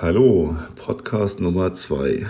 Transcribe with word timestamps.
Hallo, 0.00 0.56
Podcast 0.74 1.40
Nummer 1.40 1.74
zwei. 1.74 2.26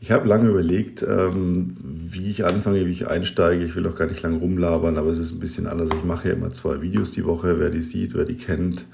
Ich 0.00 0.10
habe 0.10 0.26
lange 0.26 0.48
überlegt, 0.48 1.02
ähm, 1.02 1.76
wie 1.82 2.28
ich 2.30 2.44
anfange, 2.44 2.84
wie 2.86 2.90
ich 2.90 3.06
einsteige. 3.06 3.64
Ich 3.64 3.76
will 3.76 3.86
auch 3.86 3.96
gar 3.96 4.08
nicht 4.08 4.22
lange 4.22 4.38
rumlabern, 4.38 4.96
aber 4.96 5.10
es 5.10 5.18
ist 5.18 5.32
ein 5.32 5.38
bisschen 5.38 5.66
anders. 5.68 5.90
Ich 5.96 6.04
mache 6.04 6.28
ja 6.28 6.34
immer 6.34 6.50
zwei 6.50 6.80
Videos 6.80 7.12
die 7.12 7.24
Woche. 7.24 7.60
Wer 7.60 7.70
die 7.70 7.82
sieht, 7.82 8.14
wer 8.14 8.24
die 8.24 8.36
kennt, 8.36 8.86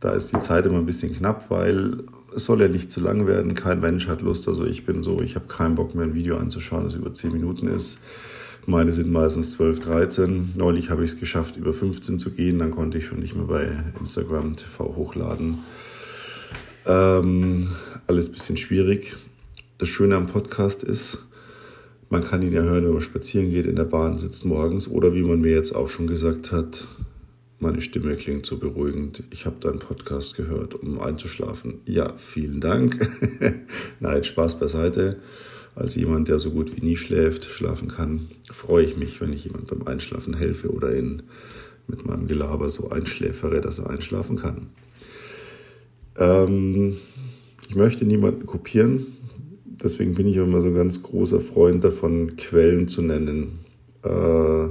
da 0.00 0.12
ist 0.12 0.32
die 0.32 0.40
Zeit 0.40 0.66
immer 0.66 0.78
ein 0.78 0.86
bisschen 0.86 1.12
knapp, 1.12 1.50
weil 1.50 2.04
es 2.36 2.44
soll 2.44 2.60
ja 2.60 2.68
nicht 2.68 2.92
zu 2.92 3.00
lang 3.00 3.26
werden. 3.26 3.54
Kein 3.54 3.80
Mensch 3.80 4.06
hat 4.06 4.20
Lust. 4.20 4.46
Also 4.46 4.64
ich 4.64 4.84
bin 4.84 5.02
so, 5.02 5.20
ich 5.22 5.34
habe 5.34 5.48
keinen 5.48 5.74
Bock 5.74 5.94
mehr 5.94 6.04
ein 6.04 6.14
Video 6.14 6.36
anzuschauen, 6.36 6.84
das 6.84 6.94
über 6.94 7.12
zehn 7.12 7.32
Minuten 7.32 7.66
ist. 7.66 7.98
Meine 8.66 8.94
sind 8.94 9.10
meistens 9.12 9.52
12, 9.52 9.80
13. 9.80 10.52
Neulich 10.56 10.88
habe 10.88 11.04
ich 11.04 11.12
es 11.12 11.20
geschafft, 11.20 11.56
über 11.56 11.74
15 11.74 12.18
zu 12.18 12.30
gehen. 12.30 12.58
Dann 12.58 12.70
konnte 12.70 12.96
ich 12.96 13.04
schon 13.04 13.18
nicht 13.18 13.34
mehr 13.34 13.44
bei 13.44 13.68
Instagram 13.98 14.56
TV 14.56 14.96
hochladen. 14.96 15.58
Ähm, 16.86 17.68
alles 18.06 18.28
ein 18.28 18.32
bisschen 18.32 18.56
schwierig. 18.56 19.16
Das 19.76 19.88
Schöne 19.88 20.16
am 20.16 20.28
Podcast 20.28 20.82
ist, 20.82 21.18
man 22.08 22.24
kann 22.24 22.40
ihn 22.40 22.52
ja 22.52 22.62
hören, 22.62 22.84
wenn 22.84 22.92
man 22.92 23.02
spazieren 23.02 23.50
geht, 23.50 23.66
in 23.66 23.76
der 23.76 23.84
Bahn 23.84 24.18
sitzt 24.18 24.46
morgens 24.46 24.88
oder 24.88 25.14
wie 25.14 25.22
man 25.22 25.42
mir 25.42 25.52
jetzt 25.52 25.74
auch 25.74 25.90
schon 25.90 26.06
gesagt 26.06 26.50
hat, 26.50 26.86
meine 27.58 27.82
Stimme 27.82 28.16
klingt 28.16 28.46
so 28.46 28.56
beruhigend. 28.56 29.24
Ich 29.30 29.44
habe 29.44 29.56
deinen 29.60 29.78
Podcast 29.78 30.36
gehört, 30.36 30.74
um 30.74 31.00
einzuschlafen. 31.00 31.80
Ja, 31.84 32.14
vielen 32.16 32.60
Dank. 32.60 33.10
Nein, 34.00 34.24
Spaß 34.24 34.58
beiseite 34.58 35.18
als 35.74 35.94
jemand, 35.94 36.28
der 36.28 36.38
so 36.38 36.50
gut 36.50 36.76
wie 36.76 36.84
nie 36.84 36.96
schläft, 36.96 37.44
schlafen 37.46 37.88
kann, 37.88 38.28
freue 38.50 38.84
ich 38.84 38.96
mich, 38.96 39.20
wenn 39.20 39.32
ich 39.32 39.44
jemand 39.44 39.66
beim 39.66 39.86
Einschlafen 39.86 40.34
helfe 40.34 40.70
oder 40.70 40.96
ihn 40.96 41.22
mit 41.86 42.06
meinem 42.06 42.26
Gelaber 42.26 42.70
so 42.70 42.90
einschläfere, 42.90 43.60
dass 43.60 43.78
er 43.78 43.90
einschlafen 43.90 44.36
kann. 44.36 44.68
Ähm, 46.16 46.96
ich 47.68 47.74
möchte 47.74 48.04
niemanden 48.04 48.46
kopieren, 48.46 49.06
deswegen 49.64 50.14
bin 50.14 50.26
ich 50.26 50.36
immer 50.36 50.60
so 50.60 50.68
ein 50.68 50.74
ganz 50.74 51.02
großer 51.02 51.40
Freund 51.40 51.82
davon, 51.82 52.36
Quellen 52.36 52.88
zu 52.88 53.02
nennen. 53.02 53.60
Äh, 54.02 54.66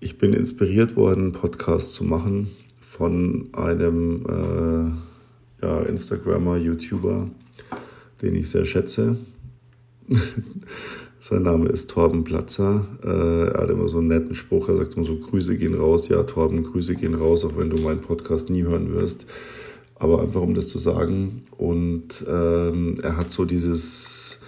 ich 0.00 0.16
bin 0.16 0.32
inspiriert 0.32 0.96
worden, 0.96 1.24
einen 1.24 1.32
Podcast 1.32 1.92
zu 1.92 2.04
machen 2.04 2.48
von 2.80 3.50
einem 3.52 4.24
äh, 4.26 5.64
ja, 5.66 5.82
Instagrammer, 5.82 6.56
YouTuber, 6.56 7.30
den 8.22 8.34
ich 8.34 8.48
sehr 8.48 8.64
schätze. 8.64 9.18
Sein 11.18 11.42
Name 11.42 11.68
ist 11.68 11.90
Torben 11.90 12.24
Platzer. 12.24 12.86
Äh, 13.04 13.52
er 13.52 13.62
hat 13.62 13.70
immer 13.70 13.88
so 13.88 13.98
einen 13.98 14.08
netten 14.08 14.34
Spruch. 14.34 14.68
Er 14.68 14.76
sagt 14.76 14.94
immer 14.96 15.04
so: 15.04 15.16
Grüße 15.16 15.56
gehen 15.56 15.74
raus. 15.74 16.08
Ja, 16.08 16.22
Torben, 16.22 16.62
Grüße 16.62 16.96
gehen 16.96 17.14
raus, 17.14 17.44
auch 17.44 17.56
wenn 17.56 17.70
du 17.70 17.80
meinen 17.80 18.00
Podcast 18.00 18.50
nie 18.50 18.62
hören 18.62 18.92
wirst. 18.94 19.26
Aber 19.96 20.22
einfach 20.22 20.40
um 20.40 20.54
das 20.54 20.68
zu 20.68 20.78
sagen. 20.78 21.42
Und 21.56 22.24
ähm, 22.28 22.98
er 23.02 23.16
hat 23.16 23.30
so 23.30 23.44
dieses 23.44 24.40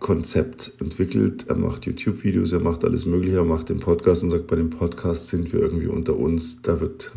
Konzept 0.00 0.72
entwickelt. 0.80 1.46
Er 1.48 1.56
macht 1.56 1.86
YouTube-Videos, 1.86 2.52
er 2.52 2.60
macht 2.60 2.84
alles 2.84 3.06
Mögliche, 3.06 3.36
er 3.36 3.44
macht 3.44 3.68
den 3.68 3.80
Podcast 3.80 4.22
und 4.22 4.30
sagt: 4.30 4.46
Bei 4.46 4.56
dem 4.56 4.70
Podcast 4.70 5.28
sind 5.28 5.52
wir 5.52 5.60
irgendwie 5.60 5.88
unter 5.88 6.16
uns. 6.16 6.62
Da 6.62 6.80
wird 6.80 7.12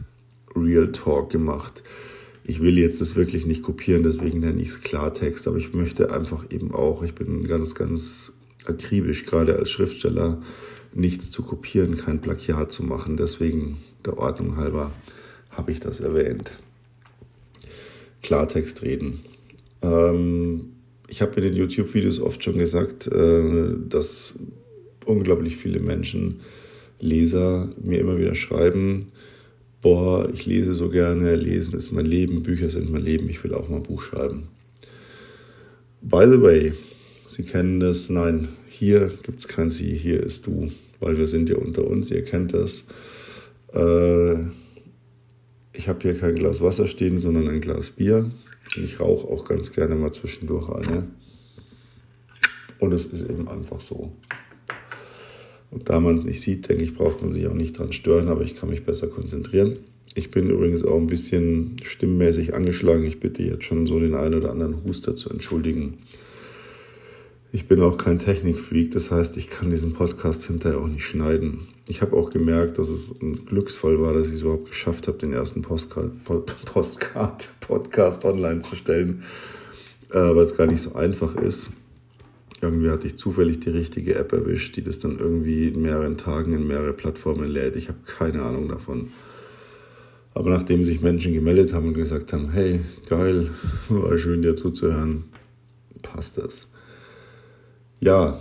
Real 0.55 0.91
Talk 0.91 1.29
gemacht 1.29 1.83
ich 2.49 2.61
will 2.61 2.79
jetzt 2.79 2.99
das 2.99 3.15
wirklich 3.15 3.45
nicht 3.45 3.61
kopieren, 3.61 4.01
deswegen 4.01 4.39
nenne 4.39 4.59
ich 4.59 4.69
es 4.69 4.81
Klartext, 4.81 5.47
aber 5.47 5.57
ich 5.57 5.71
möchte 5.73 6.11
einfach 6.11 6.45
eben 6.49 6.73
auch, 6.73 7.03
ich 7.03 7.13
bin 7.13 7.47
ganz, 7.47 7.75
ganz 7.75 8.33
akribisch, 8.65 9.25
gerade 9.25 9.55
als 9.55 9.69
Schriftsteller, 9.69 10.41
nichts 10.91 11.29
zu 11.29 11.43
kopieren, 11.43 11.95
kein 11.95 12.21
Plagiat 12.21 12.71
zu 12.71 12.83
machen. 12.83 13.17
Deswegen 13.17 13.77
der 14.03 14.17
Ordnung 14.17 14.57
halber 14.57 14.91
habe 15.51 15.71
ich 15.71 15.79
das 15.79 15.99
erwähnt. 15.99 16.57
Klartext 18.23 18.81
reden. 18.81 19.19
Ähm, 19.83 20.71
ich 21.07 21.21
habe 21.21 21.35
in 21.35 21.43
den 21.43 21.53
YouTube-Videos 21.53 22.19
oft 22.19 22.43
schon 22.43 22.57
gesagt, 22.57 23.05
äh, 23.05 23.75
dass 23.87 24.33
unglaublich 25.05 25.55
viele 25.55 25.79
Menschen, 25.79 26.39
Leser 26.99 27.69
mir 27.81 27.99
immer 27.99 28.17
wieder 28.17 28.33
schreiben, 28.33 29.11
boah, 29.81 30.29
ich 30.33 30.45
lese 30.45 30.73
so 30.73 30.89
gerne, 30.89 31.35
lesen 31.35 31.75
ist 31.75 31.91
mein 31.91 32.05
Leben, 32.05 32.43
Bücher 32.43 32.69
sind 32.69 32.91
mein 32.91 33.03
Leben, 33.03 33.29
ich 33.29 33.43
will 33.43 33.53
auch 33.53 33.69
mal 33.69 33.77
ein 33.77 33.83
Buch 33.83 34.01
schreiben. 34.01 34.49
By 36.01 36.25
the 36.27 36.41
way, 36.41 36.73
Sie 37.27 37.43
kennen 37.43 37.79
das, 37.79 38.09
nein, 38.09 38.49
hier 38.67 39.11
gibt 39.23 39.39
es 39.39 39.47
kein 39.47 39.71
Sie, 39.71 39.95
hier 39.95 40.21
ist 40.23 40.47
du, 40.47 40.71
weil 40.99 41.17
wir 41.17 41.27
sind 41.27 41.49
ja 41.49 41.57
unter 41.57 41.85
uns, 41.85 42.09
ihr 42.11 42.23
kennt 42.23 42.53
das. 42.53 42.85
Äh, 43.73 44.39
ich 45.73 45.87
habe 45.87 45.99
hier 46.01 46.17
kein 46.17 46.35
Glas 46.35 46.61
Wasser 46.61 46.87
stehen, 46.87 47.19
sondern 47.19 47.47
ein 47.47 47.61
Glas 47.61 47.91
Bier. 47.91 48.31
Ich 48.75 48.99
rauche 48.99 49.27
auch 49.27 49.45
ganz 49.45 49.71
gerne 49.71 49.95
mal 49.95 50.11
zwischendurch 50.11 50.69
eine. 50.69 51.07
Und 52.79 52.93
es 52.93 53.05
ist 53.05 53.21
eben 53.21 53.47
einfach 53.47 53.79
so. 53.79 54.11
Und 55.71 55.89
da 55.89 55.99
man 55.99 56.15
es 56.15 56.25
nicht 56.25 56.41
sieht, 56.41 56.67
denke 56.67 56.83
ich, 56.83 56.95
braucht 56.95 57.21
man 57.21 57.31
sich 57.31 57.47
auch 57.47 57.53
nicht 57.53 57.77
dran 57.77 57.91
stören, 57.93 58.27
aber 58.27 58.41
ich 58.41 58.55
kann 58.55 58.69
mich 58.69 58.85
besser 58.85 59.07
konzentrieren. 59.07 59.77
Ich 60.15 60.31
bin 60.31 60.49
übrigens 60.49 60.83
auch 60.83 60.97
ein 60.97 61.07
bisschen 61.07 61.77
stimmmäßig 61.83 62.55
angeschlagen. 62.55 63.05
Ich 63.05 63.19
bitte 63.19 63.43
jetzt 63.43 63.65
schon 63.65 63.85
so 63.85 63.99
den 63.99 64.15
einen 64.15 64.33
oder 64.33 64.51
anderen 64.51 64.83
Huster 64.83 65.15
zu 65.15 65.29
entschuldigen. 65.29 65.99
Ich 67.51 67.67
bin 67.67 67.81
auch 67.81 67.97
kein 67.97 68.19
Technikfreak, 68.19 68.91
das 68.91 69.09
heißt, 69.09 69.37
ich 69.37 69.49
kann 69.49 69.71
diesen 69.71 69.93
Podcast 69.93 70.43
hinterher 70.45 70.79
auch 70.79 70.87
nicht 70.87 71.03
schneiden. 71.03 71.61
Ich 71.87 72.03
habe 72.03 72.15
auch 72.15 72.29
gemerkt, 72.29 72.77
dass 72.77 72.89
es 72.89 73.19
ein 73.21 73.45
Glücksfall 73.45 73.99
war, 73.99 74.13
dass 74.13 74.27
ich 74.27 74.35
es 74.35 74.41
überhaupt 74.41 74.69
geschafft 74.69 75.07
habe, 75.07 75.17
den 75.17 75.33
ersten 75.33 75.63
Postcard, 75.63 76.11
Postcard, 76.65 77.49
Podcast 77.59 78.23
online 78.25 78.59
zu 78.59 78.75
stellen, 78.75 79.23
äh, 80.11 80.19
weil 80.19 80.45
es 80.45 80.55
gar 80.55 80.67
nicht 80.67 80.81
so 80.81 80.93
einfach 80.93 81.35
ist. 81.35 81.71
Irgendwie 82.61 82.89
hatte 82.89 83.07
ich 83.07 83.17
zufällig 83.17 83.61
die 83.61 83.69
richtige 83.69 84.15
App 84.15 84.33
erwischt, 84.33 84.75
die 84.75 84.83
das 84.83 84.99
dann 84.99 85.17
irgendwie 85.17 85.69
in 85.69 85.81
mehreren 85.81 86.17
Tagen 86.17 86.53
in 86.53 86.67
mehrere 86.67 86.93
Plattformen 86.93 87.47
lädt. 87.47 87.75
Ich 87.75 87.87
habe 87.87 87.99
keine 88.05 88.43
Ahnung 88.43 88.67
davon. 88.67 89.09
Aber 90.33 90.51
nachdem 90.51 90.83
sich 90.83 91.01
Menschen 91.01 91.33
gemeldet 91.33 91.73
haben 91.73 91.87
und 91.87 91.93
gesagt 91.93 92.33
haben, 92.33 92.51
hey, 92.51 92.81
geil, 93.09 93.49
war 93.89 94.17
schön 94.17 94.41
dir 94.41 94.55
zuzuhören, 94.55 95.25
passt 96.01 96.37
das. 96.37 96.67
Ja, 97.99 98.39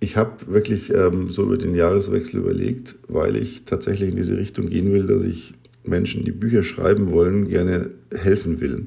ich 0.00 0.16
habe 0.16 0.32
wirklich 0.52 0.92
ähm, 0.92 1.30
so 1.30 1.44
über 1.44 1.56
den 1.56 1.74
Jahreswechsel 1.74 2.40
überlegt, 2.40 2.96
weil 3.08 3.36
ich 3.36 3.64
tatsächlich 3.64 4.10
in 4.10 4.16
diese 4.16 4.36
Richtung 4.36 4.68
gehen 4.68 4.92
will, 4.92 5.06
dass 5.06 5.22
ich 5.22 5.54
Menschen, 5.82 6.24
die 6.24 6.32
Bücher 6.32 6.62
schreiben 6.62 7.10
wollen, 7.10 7.48
gerne 7.48 7.90
helfen 8.12 8.60
will. 8.60 8.86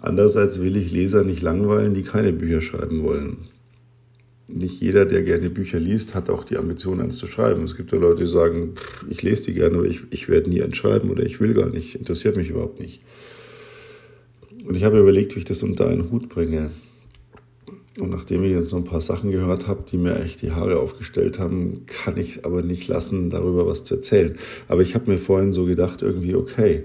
Andererseits 0.00 0.60
will 0.62 0.76
ich 0.76 0.92
Leser 0.92 1.24
nicht 1.24 1.42
langweilen, 1.42 1.94
die 1.94 2.02
keine 2.02 2.32
Bücher 2.32 2.60
schreiben 2.60 3.02
wollen. 3.02 3.48
Nicht 4.46 4.80
jeder, 4.80 5.04
der 5.04 5.22
gerne 5.22 5.50
Bücher 5.50 5.80
liest, 5.80 6.14
hat 6.14 6.30
auch 6.30 6.44
die 6.44 6.56
Ambition, 6.56 7.00
eins 7.00 7.16
zu 7.18 7.26
schreiben. 7.26 7.64
Es 7.64 7.76
gibt 7.76 7.92
ja 7.92 7.98
Leute, 7.98 8.24
die 8.24 8.30
sagen, 8.30 8.74
ich 9.10 9.22
lese 9.22 9.44
die 9.44 9.54
gerne, 9.54 9.78
aber 9.78 9.86
ich, 9.86 10.00
ich 10.10 10.28
werde 10.28 10.48
nie 10.48 10.62
eins 10.62 10.76
schreiben 10.76 11.10
oder 11.10 11.24
ich 11.24 11.40
will 11.40 11.52
gar 11.52 11.68
nicht, 11.68 11.96
interessiert 11.96 12.36
mich 12.36 12.48
überhaupt 12.48 12.80
nicht. 12.80 13.02
Und 14.66 14.74
ich 14.74 14.84
habe 14.84 14.98
überlegt, 14.98 15.34
wie 15.34 15.40
ich 15.40 15.44
das 15.44 15.62
unter 15.62 15.88
einen 15.88 16.10
Hut 16.10 16.28
bringe. 16.28 16.70
Und 17.98 18.10
nachdem 18.10 18.44
ich 18.44 18.52
jetzt 18.52 18.68
so 18.68 18.76
ein 18.76 18.84
paar 18.84 19.00
Sachen 19.00 19.32
gehört 19.32 19.66
habe, 19.66 19.84
die 19.90 19.98
mir 19.98 20.20
echt 20.20 20.40
die 20.40 20.52
Haare 20.52 20.78
aufgestellt 20.78 21.38
haben, 21.40 21.84
kann 21.86 22.16
ich 22.16 22.46
aber 22.46 22.62
nicht 22.62 22.86
lassen, 22.86 23.28
darüber 23.28 23.66
was 23.66 23.82
zu 23.84 23.96
erzählen. 23.96 24.38
Aber 24.68 24.82
ich 24.82 24.94
habe 24.94 25.10
mir 25.10 25.18
vorhin 25.18 25.52
so 25.52 25.64
gedacht, 25.64 26.02
irgendwie, 26.02 26.36
okay, 26.36 26.84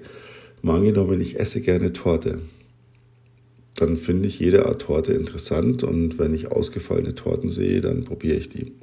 mal 0.64 0.78
angenommen, 0.78 1.22
ich 1.22 1.40
esse 1.40 1.62
gerne 1.62 1.94
Torte 1.94 2.40
dann 3.76 3.98
finde 3.98 4.28
ich 4.28 4.40
jede 4.40 4.66
Art 4.66 4.82
Torte 4.84 5.14
interessant 5.14 5.84
und 5.84 6.20
wenn 6.20 6.34
ich 6.34 6.52
ausgefallene 6.52 7.16
Torten 7.16 7.50
sehe, 7.50 7.82
dann 7.82 8.04
probiere 8.04 8.38
ich 8.38 8.50
die. 8.50 8.74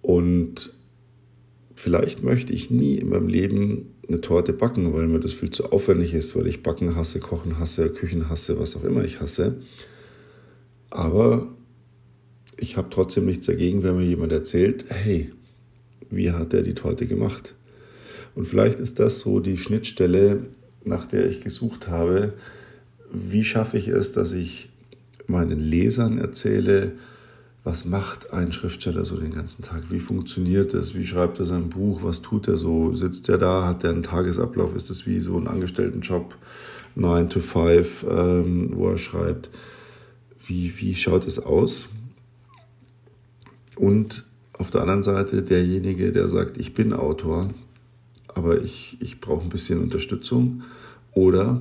Und 0.00 0.72
vielleicht 1.74 2.22
möchte 2.22 2.52
ich 2.52 2.70
nie 2.70 2.96
in 2.96 3.10
meinem 3.10 3.28
Leben 3.28 3.94
eine 4.08 4.20
Torte 4.20 4.52
backen, 4.52 4.92
weil 4.92 5.06
mir 5.06 5.20
das 5.20 5.32
viel 5.32 5.50
zu 5.50 5.70
aufwendig 5.70 6.14
ist, 6.14 6.34
weil 6.34 6.46
ich 6.46 6.62
Backen 6.62 6.96
hasse, 6.96 7.20
Kochen 7.20 7.58
hasse, 7.58 7.88
Küchen 7.90 8.28
hasse, 8.28 8.58
was 8.58 8.76
auch 8.76 8.84
immer 8.84 9.04
ich 9.04 9.20
hasse. 9.20 9.56
Aber 10.90 11.48
ich 12.56 12.76
habe 12.76 12.88
trotzdem 12.90 13.26
nichts 13.26 13.46
dagegen, 13.46 13.82
wenn 13.82 13.96
mir 13.96 14.04
jemand 14.04 14.32
erzählt, 14.32 14.86
hey, 14.88 15.30
wie 16.10 16.32
hat 16.32 16.52
er 16.52 16.62
die 16.62 16.74
Torte 16.74 17.06
gemacht? 17.06 17.54
Und 18.34 18.46
vielleicht 18.46 18.78
ist 18.80 18.98
das 18.98 19.20
so 19.20 19.40
die 19.40 19.56
Schnittstelle, 19.56 20.46
nach 20.84 21.06
der 21.06 21.28
ich 21.28 21.40
gesucht 21.40 21.88
habe, 21.88 22.34
wie 23.12 23.44
schaffe 23.44 23.78
ich 23.78 23.88
es, 23.88 24.12
dass 24.12 24.32
ich 24.32 24.70
meinen 25.26 25.60
Lesern 25.60 26.18
erzähle, 26.18 26.92
was 27.64 27.84
macht 27.84 28.32
ein 28.32 28.52
Schriftsteller 28.52 29.04
so 29.04 29.16
den 29.16 29.32
ganzen 29.32 29.62
Tag? 29.62 29.84
Wie 29.90 30.00
funktioniert 30.00 30.74
das? 30.74 30.94
Wie 30.94 31.06
schreibt 31.06 31.38
er 31.38 31.44
sein 31.44 31.68
Buch? 31.68 32.00
Was 32.02 32.20
tut 32.20 32.48
er 32.48 32.56
so? 32.56 32.94
Sitzt 32.94 33.28
er 33.28 33.38
da? 33.38 33.66
Hat 33.66 33.84
er 33.84 33.90
einen 33.90 34.02
Tagesablauf? 34.02 34.74
Ist 34.74 34.90
das 34.90 35.06
wie 35.06 35.20
so 35.20 35.38
ein 35.38 35.46
Angestelltenjob, 35.46 36.36
9 36.96 37.30
to 37.30 37.40
5, 37.40 38.06
ähm, 38.10 38.70
wo 38.74 38.88
er 38.88 38.98
schreibt? 38.98 39.50
Wie, 40.44 40.72
wie 40.78 40.94
schaut 40.94 41.24
es 41.26 41.38
aus? 41.38 41.88
Und 43.76 44.26
auf 44.54 44.70
der 44.70 44.80
anderen 44.80 45.04
Seite 45.04 45.42
derjenige, 45.42 46.10
der 46.10 46.28
sagt, 46.28 46.58
ich 46.58 46.74
bin 46.74 46.92
Autor, 46.92 47.50
aber 48.34 48.60
ich, 48.60 48.96
ich 49.00 49.20
brauche 49.20 49.42
ein 49.42 49.50
bisschen 49.50 49.80
Unterstützung. 49.80 50.62
Oder 51.14 51.60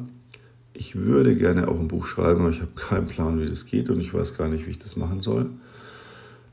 ich 0.81 0.95
würde 0.95 1.36
gerne 1.36 1.68
auch 1.68 1.80
ein 1.80 1.88
Buch 1.88 2.07
schreiben, 2.07 2.42
aber 2.42 2.50
ich 2.50 2.60
habe 2.60 2.72
keinen 2.75 3.06
Plan, 3.06 3.39
wie 3.39 3.45
das 3.45 3.68
geht 3.68 3.92
und 3.92 4.00
ich 4.00 4.16
weiß 4.16 4.36
gar 4.36 4.50
nicht, 4.50 4.66
wie 4.66 4.72
ich 4.72 4.80
das 4.80 4.95
machen 4.95 5.22
soll. 5.22 5.45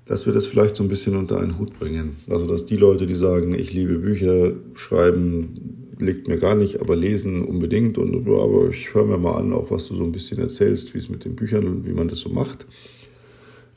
Dass 0.04 0.26
wir 0.26 0.34
das 0.34 0.46
vielleicht 0.46 0.76
so 0.76 0.82
ein 0.82 0.88
bisschen 0.90 1.16
unter 1.16 1.40
einen 1.40 1.58
Hut 1.58 1.78
bringen. 1.78 2.16
Also, 2.28 2.46
dass 2.46 2.66
die 2.66 2.76
Leute, 2.76 3.06
die 3.06 3.14
sagen, 3.14 3.54
ich 3.54 3.72
liebe 3.72 3.98
Bücher, 3.98 4.52
schreiben, 4.74 5.94
liegt 5.98 6.28
mir 6.28 6.36
gar 6.36 6.54
nicht, 6.54 6.82
aber 6.82 6.94
lesen 6.94 7.42
unbedingt. 7.42 7.96
Und, 7.96 8.28
aber 8.28 8.68
ich 8.68 8.92
höre 8.92 9.06
mir 9.06 9.16
mal 9.16 9.38
an, 9.38 9.54
auch 9.54 9.70
was 9.70 9.88
du 9.88 9.96
so 9.96 10.04
ein 10.04 10.12
bisschen 10.12 10.38
erzählst, 10.40 10.92
wie 10.92 10.98
es 10.98 11.08
mit 11.08 11.24
den 11.24 11.34
Büchern 11.34 11.66
und 11.66 11.86
wie 11.86 11.94
man 11.94 12.08
das 12.08 12.18
so 12.18 12.28
macht, 12.28 12.66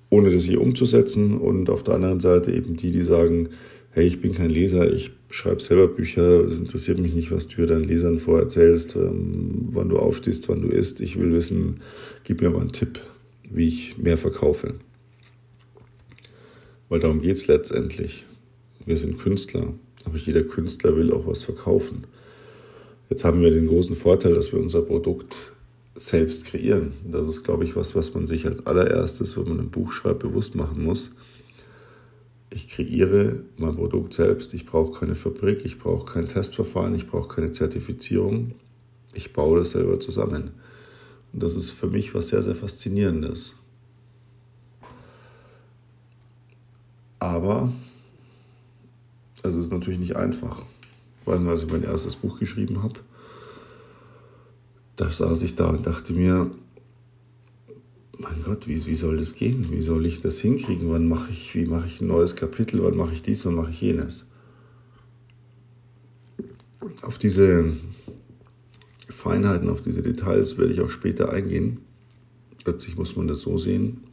ohne 0.10 0.32
das 0.32 0.44
hier 0.44 0.60
umzusetzen. 0.60 1.38
Und 1.38 1.70
auf 1.70 1.84
der 1.84 1.96
anderen 1.96 2.20
Seite 2.20 2.52
eben 2.52 2.76
die, 2.76 2.92
die 2.92 3.04
sagen, 3.04 3.50
hey, 3.92 4.06
ich 4.06 4.20
bin 4.20 4.34
kein 4.34 4.50
Leser, 4.50 4.92
ich 4.92 5.12
schreibe 5.32 5.62
selber 5.62 5.88
Bücher, 5.88 6.46
es 6.46 6.60
interessiert 6.60 7.00
mich 7.00 7.14
nicht, 7.14 7.32
was 7.32 7.48
du 7.48 7.66
deinen 7.66 7.86
Lesern 7.86 8.20
vorerzählst, 8.20 8.96
ähm, 8.96 9.70
wann 9.72 9.90
du 9.90 9.98
aufstehst, 9.98 10.50
wann 10.50 10.62
du 10.62 10.68
isst. 10.68 11.02
Ich 11.02 11.18
will 11.18 11.34
wissen, 11.34 11.82
gib 12.24 12.42
mir 12.42 12.50
mal 12.50 12.62
einen 12.62 12.72
Tipp, 12.72 13.00
wie 13.50 13.68
ich 13.68 13.98
mehr 13.98 14.18
verkaufe. 14.18 14.76
Weil 16.90 17.00
darum 17.00 17.22
geht 17.22 17.38
es 17.38 17.48
letztendlich. 17.48 18.26
Wir 18.86 18.98
sind 18.98 19.18
Künstler, 19.18 19.74
aber 20.06 20.18
jeder 20.18 20.44
Künstler 20.44 20.96
will 20.98 21.14
auch 21.14 21.26
was 21.26 21.44
verkaufen. 21.44 22.06
Jetzt 23.10 23.24
haben 23.24 23.42
wir 23.42 23.52
den 23.52 23.68
großen 23.68 23.96
Vorteil, 23.96 24.34
dass 24.34 24.52
wir 24.52 24.60
unser 24.60 24.82
Produkt 24.82 25.54
selbst 25.96 26.46
kreieren. 26.46 26.94
Das 27.10 27.28
ist, 27.28 27.44
glaube 27.44 27.64
ich, 27.64 27.76
was, 27.76 27.96
was 27.96 28.14
man 28.14 28.28
sich 28.28 28.46
als 28.46 28.66
allererstes, 28.66 29.38
wenn 29.38 29.50
man 29.50 29.60
ein 29.60 29.70
Buch 29.70 29.92
schreibt, 29.92 30.20
bewusst 30.20 30.56
machen 30.56 30.84
muss 30.84 31.12
ich 32.54 32.68
kreiere 32.68 33.44
mein 33.58 33.76
Produkt 33.76 34.14
selbst. 34.14 34.54
Ich 34.54 34.66
brauche 34.66 35.00
keine 35.00 35.16
Fabrik, 35.16 35.64
ich 35.64 35.80
brauche 35.80 36.14
kein 36.14 36.28
Testverfahren, 36.28 36.94
ich 36.94 37.08
brauche 37.08 37.34
keine 37.34 37.54
Zertifizierung. 37.54 38.54
Ich 39.14 39.34
baue 39.34 39.60
das 39.60 39.72
selber 39.72 40.00
zusammen. 40.00 40.52
Und 41.32 41.42
das 41.42 41.56
ist 41.56 41.72
für 41.72 41.88
mich 41.88 42.14
was 42.14 42.30
sehr, 42.30 42.44
sehr 42.44 42.56
Faszinierendes. 42.56 43.54
Aber 47.20 47.72
es 49.44 49.56
ist 49.56 49.72
natürlich 49.72 50.00
nicht 50.00 50.18
einfach. 50.18 50.64
Ich 51.22 51.28
weiß 51.28 51.42
noch, 51.42 51.52
als 51.52 51.64
ich 51.64 51.72
mein 51.72 51.84
erstes 51.84 52.18
Buch 52.18 52.38
geschrieben 52.38 52.84
habe, 52.84 53.00
da 54.98 55.10
saß 55.10 55.42
ich 55.44 55.56
da 55.56 55.70
und 55.70 55.88
dachte 55.88 56.14
mir, 56.14 56.52
mein 58.22 58.44
Gott, 58.44 58.68
wie, 58.68 58.86
wie 58.86 58.96
soll 58.96 59.18
das 59.18 59.36
gehen? 59.36 59.72
Wie 59.72 59.82
soll 59.82 60.06
ich 60.06 60.22
das 60.22 60.40
hinkriegen? 60.40 60.90
Wann 60.90 61.08
mache 61.08 61.32
ich, 61.32 61.56
wie 61.56 61.66
mache 61.66 61.88
ich 61.88 62.02
ein 62.02 62.08
neues 62.08 62.36
Kapitel? 62.36 62.84
Wann 62.84 62.98
mache 62.98 63.14
ich 63.14 63.22
dies? 63.22 63.46
Wann 63.46 63.56
mache 63.56 63.72
ich 63.72 63.82
jenes? 63.82 64.28
Auf 67.02 67.18
diese 67.18 67.74
Feinheiten, 69.08 69.70
auf 69.70 69.82
diese 69.82 70.02
Details 70.02 70.58
werde 70.58 70.74
ich 70.74 70.82
auch 70.82 70.90
später 70.90 71.32
eingehen. 71.32 71.80
Letztlich 72.66 72.98
muss 72.98 73.16
man 73.16 73.28
das 73.28 73.42
so 73.42 73.58
sehen. 73.58 74.04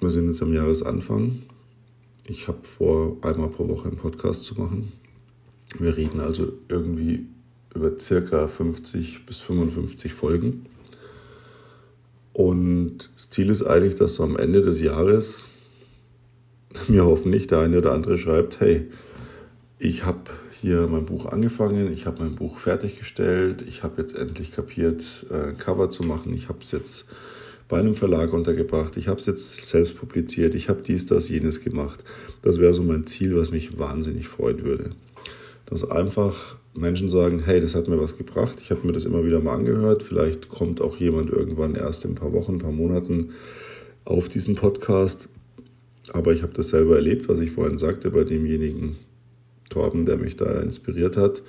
Wir 0.00 0.10
sind 0.10 0.28
jetzt 0.28 0.42
am 0.42 0.52
Jahresanfang. 0.52 1.42
Ich 2.26 2.48
habe 2.48 2.60
vor, 2.62 3.16
einmal 3.22 3.48
pro 3.48 3.68
Woche 3.68 3.88
einen 3.88 3.96
Podcast 3.96 4.44
zu 4.44 4.54
machen. 4.54 4.92
Wir 5.78 5.96
reden 5.96 6.20
also 6.20 6.52
irgendwie 6.68 7.26
über 7.74 7.98
circa 7.98 8.48
50 8.48 9.26
bis 9.26 9.38
55 9.38 10.14
Folgen. 10.14 10.66
Und 12.40 13.10
das 13.14 13.28
Ziel 13.28 13.50
ist 13.50 13.62
eigentlich, 13.62 13.96
dass 13.96 14.14
so 14.14 14.22
am 14.22 14.38
Ende 14.38 14.62
des 14.62 14.80
Jahres 14.80 15.50
mir 16.88 17.04
hoffentlich 17.04 17.48
der 17.48 17.58
eine 17.58 17.76
oder 17.76 17.92
andere 17.92 18.16
schreibt, 18.16 18.60
hey, 18.60 18.88
ich 19.78 20.06
habe 20.06 20.30
hier 20.58 20.86
mein 20.86 21.04
Buch 21.04 21.26
angefangen, 21.26 21.92
ich 21.92 22.06
habe 22.06 22.22
mein 22.22 22.36
Buch 22.36 22.56
fertiggestellt, 22.56 23.62
ich 23.68 23.82
habe 23.82 24.00
jetzt 24.00 24.16
endlich 24.16 24.52
kapiert, 24.52 25.26
ein 25.30 25.58
Cover 25.58 25.90
zu 25.90 26.02
machen, 26.02 26.32
ich 26.32 26.48
habe 26.48 26.60
es 26.62 26.72
jetzt 26.72 27.08
bei 27.68 27.78
einem 27.78 27.94
Verlag 27.94 28.32
untergebracht, 28.32 28.96
ich 28.96 29.08
habe 29.08 29.20
es 29.20 29.26
jetzt 29.26 29.66
selbst 29.66 29.98
publiziert, 29.98 30.54
ich 30.54 30.70
habe 30.70 30.80
dies, 30.80 31.04
das, 31.04 31.28
jenes 31.28 31.60
gemacht. 31.60 32.02
Das 32.40 32.58
wäre 32.58 32.72
so 32.72 32.82
mein 32.82 33.06
Ziel, 33.06 33.36
was 33.36 33.50
mich 33.50 33.78
wahnsinnig 33.78 34.28
freuen 34.28 34.64
würde. 34.64 34.92
Dass 35.66 35.90
einfach 35.90 36.56
Menschen 36.74 37.10
sagen, 37.10 37.42
hey, 37.44 37.60
das 37.60 37.74
hat 37.74 37.88
mir 37.88 38.00
was 38.00 38.16
gebracht, 38.16 38.58
ich 38.60 38.70
habe 38.70 38.86
mir 38.86 38.92
das 38.92 39.04
immer 39.04 39.24
wieder 39.24 39.40
mal 39.40 39.54
angehört, 39.54 40.02
vielleicht 40.02 40.48
kommt 40.48 40.80
auch 40.80 40.96
jemand 40.98 41.30
irgendwann 41.30 41.74
erst 41.74 42.04
in 42.04 42.12
ein 42.12 42.16
paar 42.16 42.32
Wochen, 42.32 42.54
ein 42.54 42.58
paar 42.58 42.72
Monaten 42.72 43.30
auf 44.04 44.28
diesen 44.28 44.54
Podcast, 44.54 45.28
aber 46.12 46.32
ich 46.32 46.42
habe 46.42 46.52
das 46.54 46.68
selber 46.68 46.96
erlebt, 46.96 47.28
was 47.28 47.40
ich 47.40 47.50
vorhin 47.50 47.78
sagte, 47.78 48.10
bei 48.10 48.24
demjenigen 48.24 48.96
Torben, 49.68 50.06
der 50.06 50.16
mich 50.16 50.36
da 50.36 50.60
inspiriert 50.60 51.16
hat. 51.16 51.42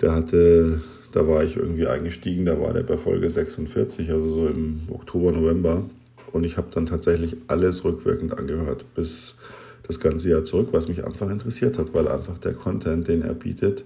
Der 0.00 0.14
hatte, 0.14 0.80
da 1.12 1.26
war 1.26 1.44
ich 1.44 1.56
irgendwie 1.56 1.86
eingestiegen, 1.86 2.46
da 2.46 2.60
war 2.60 2.72
der 2.72 2.82
bei 2.82 2.96
Folge 2.96 3.28
46, 3.28 4.10
also 4.10 4.30
so 4.30 4.46
im 4.46 4.82
Oktober, 4.88 5.32
November. 5.32 5.84
Und 6.32 6.44
ich 6.44 6.56
habe 6.56 6.68
dann 6.72 6.86
tatsächlich 6.86 7.36
alles 7.48 7.84
rückwirkend 7.84 8.38
angehört, 8.38 8.84
bis 8.94 9.36
das 9.82 10.00
ganze 10.00 10.30
Jahr 10.30 10.44
zurück, 10.44 10.68
was 10.72 10.88
mich 10.88 11.04
einfach 11.04 11.28
interessiert 11.28 11.78
hat, 11.78 11.92
weil 11.92 12.08
einfach 12.08 12.38
der 12.38 12.54
Content, 12.54 13.08
den 13.08 13.22
er 13.22 13.34
bietet, 13.34 13.84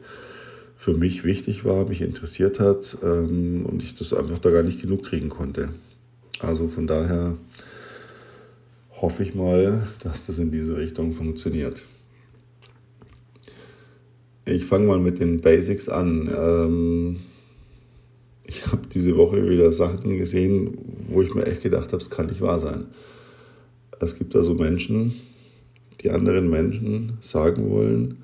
für 0.76 0.93
mich 0.93 1.25
wichtig 1.25 1.64
war, 1.64 1.87
mich 1.87 2.02
interessiert 2.02 2.61
hat 2.61 2.99
ähm, 3.02 3.64
und 3.64 3.82
ich 3.82 3.94
das 3.94 4.12
einfach 4.12 4.38
da 4.38 4.50
gar 4.50 4.62
nicht 4.62 4.81
genug 4.81 5.02
kriegen 5.05 5.31
konnte. 5.31 5.70
Also 6.38 6.69
von 6.69 6.87
daher 6.87 7.34
hoffe 8.93 9.23
ich 9.23 9.34
mal, 9.34 9.87
dass 10.05 10.26
das 10.26 10.38
in 10.38 10.50
diese 10.50 10.76
Richtung 10.76 11.12
funktioniert. 11.12 11.84
Ich 14.44 14.67
fange 14.67 14.87
mal 14.87 15.00
mit 15.00 15.19
den 15.19 15.40
Basics 15.40 15.88
an. 15.88 16.31
Ähm, 16.37 17.17
ich 18.44 18.67
habe 18.67 18.82
diese 18.93 19.17
Woche 19.17 19.49
wieder 19.49 19.72
Sachen 19.72 20.19
gesehen, 20.19 20.79
wo 21.08 21.22
ich 21.22 21.34
mir 21.34 21.46
echt 21.46 21.62
gedacht 21.62 21.93
habe, 21.93 22.02
es 22.02 22.11
kann 22.11 22.26
nicht 22.26 22.43
wahr 22.43 22.61
sein. 22.61 22.84
Es 23.99 24.17
gibt 24.19 24.37
also 24.37 24.55
Menschen, 24.55 25.14
die 26.02 26.11
anderen 26.11 26.50
Menschen 26.50 27.17
sagen 27.20 27.70
wollen, 27.70 28.19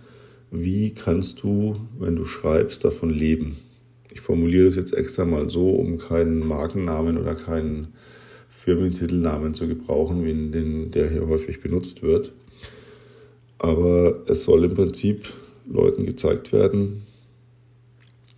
wie 0.53 0.93
kannst 0.93 1.43
du, 1.43 1.77
wenn 1.99 2.15
du 2.15 2.27
schreibst, 2.27 2.85
davon 2.85 3.09
leben? 3.09 3.57
Ich 4.13 4.21
formuliere 4.21 4.67
das 4.67 4.77
jetzt 4.77 4.93
extra 4.93 5.25
mal 5.25 5.49
so, 5.49 5.71
um 5.71 5.97
keinen 5.97 6.47
Markennamen 6.47 7.17
oder 7.17 7.35
keinen 7.35 7.95
Firmentitelnamen 8.51 9.55
zu 9.55 9.67
gebrauchen, 9.67 10.27
wie 10.27 10.51
den, 10.51 10.91
der 10.91 11.09
hier 11.11 11.27
häufig 11.27 11.63
benutzt 11.63 12.03
wird. 12.03 12.33
Aber 13.59 14.23
es 14.27 14.45
soll 14.45 14.65
im 14.65 14.75
Prinzip 14.75 15.27
Leuten 15.67 16.05
gezeigt 16.05 16.53
werden, 16.53 17.07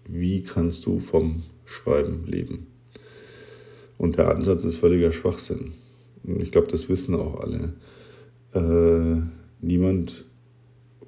wie 0.06 0.44
kannst 0.44 0.86
du 0.86 1.00
vom 1.00 1.42
Schreiben 1.64 2.26
leben. 2.26 2.68
Und 3.98 4.18
der 4.18 4.30
Ansatz 4.30 4.62
ist 4.62 4.76
völliger 4.76 5.10
Schwachsinn. 5.10 5.72
Ich 6.38 6.52
glaube, 6.52 6.68
das 6.68 6.88
wissen 6.88 7.16
auch 7.16 7.40
alle. 7.40 7.72
Äh, 8.52 9.20
niemand 9.60 10.26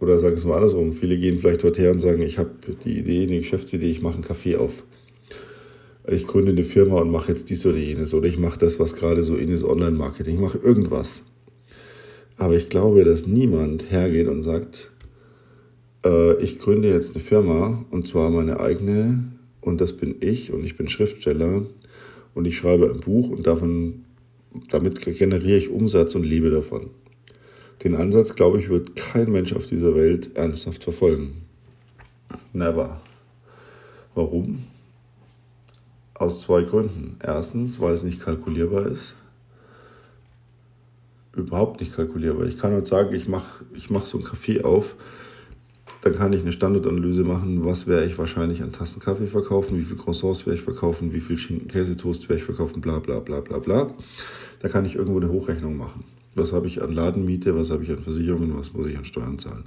oder 0.01 0.19
sage 0.19 0.37
es 0.37 0.45
mal 0.45 0.57
andersrum, 0.57 0.93
viele 0.93 1.17
gehen 1.17 1.39
vielleicht 1.39 1.65
dort 1.65 1.79
her 1.79 1.91
und 1.91 2.01
sagen, 2.01 2.23
ich 2.23 2.39
habe 2.39 2.51
die 2.85 2.99
Idee, 2.99 3.23
eine 3.23 3.39
Geschäftsidee, 3.39 3.91
ich 3.91 4.03
mache 4.03 4.15
einen 4.15 4.25
Kaffee 4.25 4.57
auf. 4.57 4.85
Ich 6.09 6.27
gründe 6.27 6.53
eine 6.53 6.65
Firma 6.65 7.01
und 7.01 7.11
mache 7.11 7.33
jetzt 7.33 7.51
dies 7.51 7.67
oder 7.67 7.79
jenes. 7.79 8.15
Oder 8.15 8.29
ich 8.29 8.39
mache 8.39 8.59
das, 8.59 8.79
was 8.79 8.95
gerade 8.95 9.25
so 9.25 9.37
in 9.37 9.49
ist, 9.49 9.65
Online-Marketing. 9.65 10.35
Ich 10.35 10.41
mache 10.41 10.59
irgendwas. 10.59 11.25
Aber 12.37 12.55
ich 12.55 12.69
glaube, 12.69 13.03
dass 13.05 13.27
niemand 13.27 13.91
hergeht 13.91 14.29
und 14.29 14.43
sagt, 14.43 14.93
äh, 16.05 16.41
ich 16.43 16.59
gründe 16.59 16.91
jetzt 16.91 17.15
eine 17.15 17.25
Firma 17.25 17.85
und 17.91 18.07
zwar 18.07 18.31
meine 18.31 18.61
eigene 18.61 19.25
und 19.61 19.81
das 19.81 19.95
bin 19.95 20.17
ich 20.21 20.53
und 20.53 20.65
ich 20.65 20.77
bin 20.77 20.89
Schriftsteller 20.89 21.67
und 22.35 22.45
ich 22.45 22.57
schreibe 22.57 22.91
ein 22.91 23.01
Buch 23.01 23.31
und 23.31 23.47
davon, 23.47 24.05
damit 24.71 25.01
generiere 25.01 25.59
ich 25.59 25.71
Umsatz 25.71 26.15
und 26.15 26.25
lebe 26.25 26.51
davon. 26.51 26.91
Den 27.87 27.95
Ansatz, 27.95 28.35
glaube 28.35 28.59
ich, 28.59 28.69
wird 28.69 28.97
kein 28.97 29.31
Mensch 29.31 29.53
auf 29.53 29.69
dieser 29.69 29.95
Welt 29.95 30.37
ernsthaft 30.37 30.83
verfolgen. 30.83 31.43
Never. 32.53 33.01
Warum? 34.13 34.65
Aus 36.15 36.41
zwei 36.41 36.63
Gründen. 36.63 37.17
Erstens, 37.23 37.79
weil 37.79 37.95
es 37.95 38.03
nicht 38.03 38.19
kalkulierbar 38.19 38.87
ist. 38.87 39.15
Überhaupt 41.33 41.79
nicht 41.79 41.95
kalkulierbar. 41.95 42.47
Ich 42.47 42.59
kann 42.59 42.73
heute 42.73 42.89
sagen, 42.89 43.15
ich 43.15 43.29
mache 43.29 43.65
ich 43.73 43.89
mach 43.89 44.05
so 44.05 44.19
einen 44.19 44.27
Kaffee 44.27 44.65
auf, 44.65 44.97
dann 46.03 46.17
kann 46.17 46.33
ich 46.33 46.43
eine 46.43 46.51
Standardanalyse 46.51 47.23
machen, 47.23 47.65
was 47.65 47.87
werde 47.87 48.07
ich 48.07 48.19
wahrscheinlich 48.19 48.65
an 48.65 48.73
Tassen 48.73 49.01
Kaffee 49.01 49.29
verkaufen, 49.29 49.79
wie 49.79 49.85
viel 49.85 49.97
Croissants 49.97 50.45
werde 50.45 50.59
ich 50.59 50.65
verkaufen, 50.65 51.13
wie 51.13 51.21
viel 51.21 51.39
Schinken 51.39 51.69
Käsetoast 51.69 52.29
werde 52.29 52.41
ich 52.41 52.47
verkaufen, 52.47 52.81
bla 52.81 52.99
bla 52.99 53.21
bla 53.21 53.41
bla 53.43 53.61
bla. 53.61 53.95
Da 54.59 54.69
kann 54.69 54.85
ich 54.85 54.97
irgendwo 54.97 55.21
eine 55.21 55.31
Hochrechnung 55.31 55.77
machen. 55.77 56.16
Was 56.37 56.53
habe 56.53 56.67
ich 56.67 56.83
an 56.83 56.93
Ladenmiete, 56.93 57.57
was 57.57 57.71
habe 57.71 57.83
ich 57.83 57.91
an 57.91 58.03
Versicherungen, 58.03 58.57
was 58.57 58.75
muss 58.75 58.87
ich 58.87 58.99
an 58.99 59.07
Steuern 59.07 59.39
zahlen? 59.39 59.65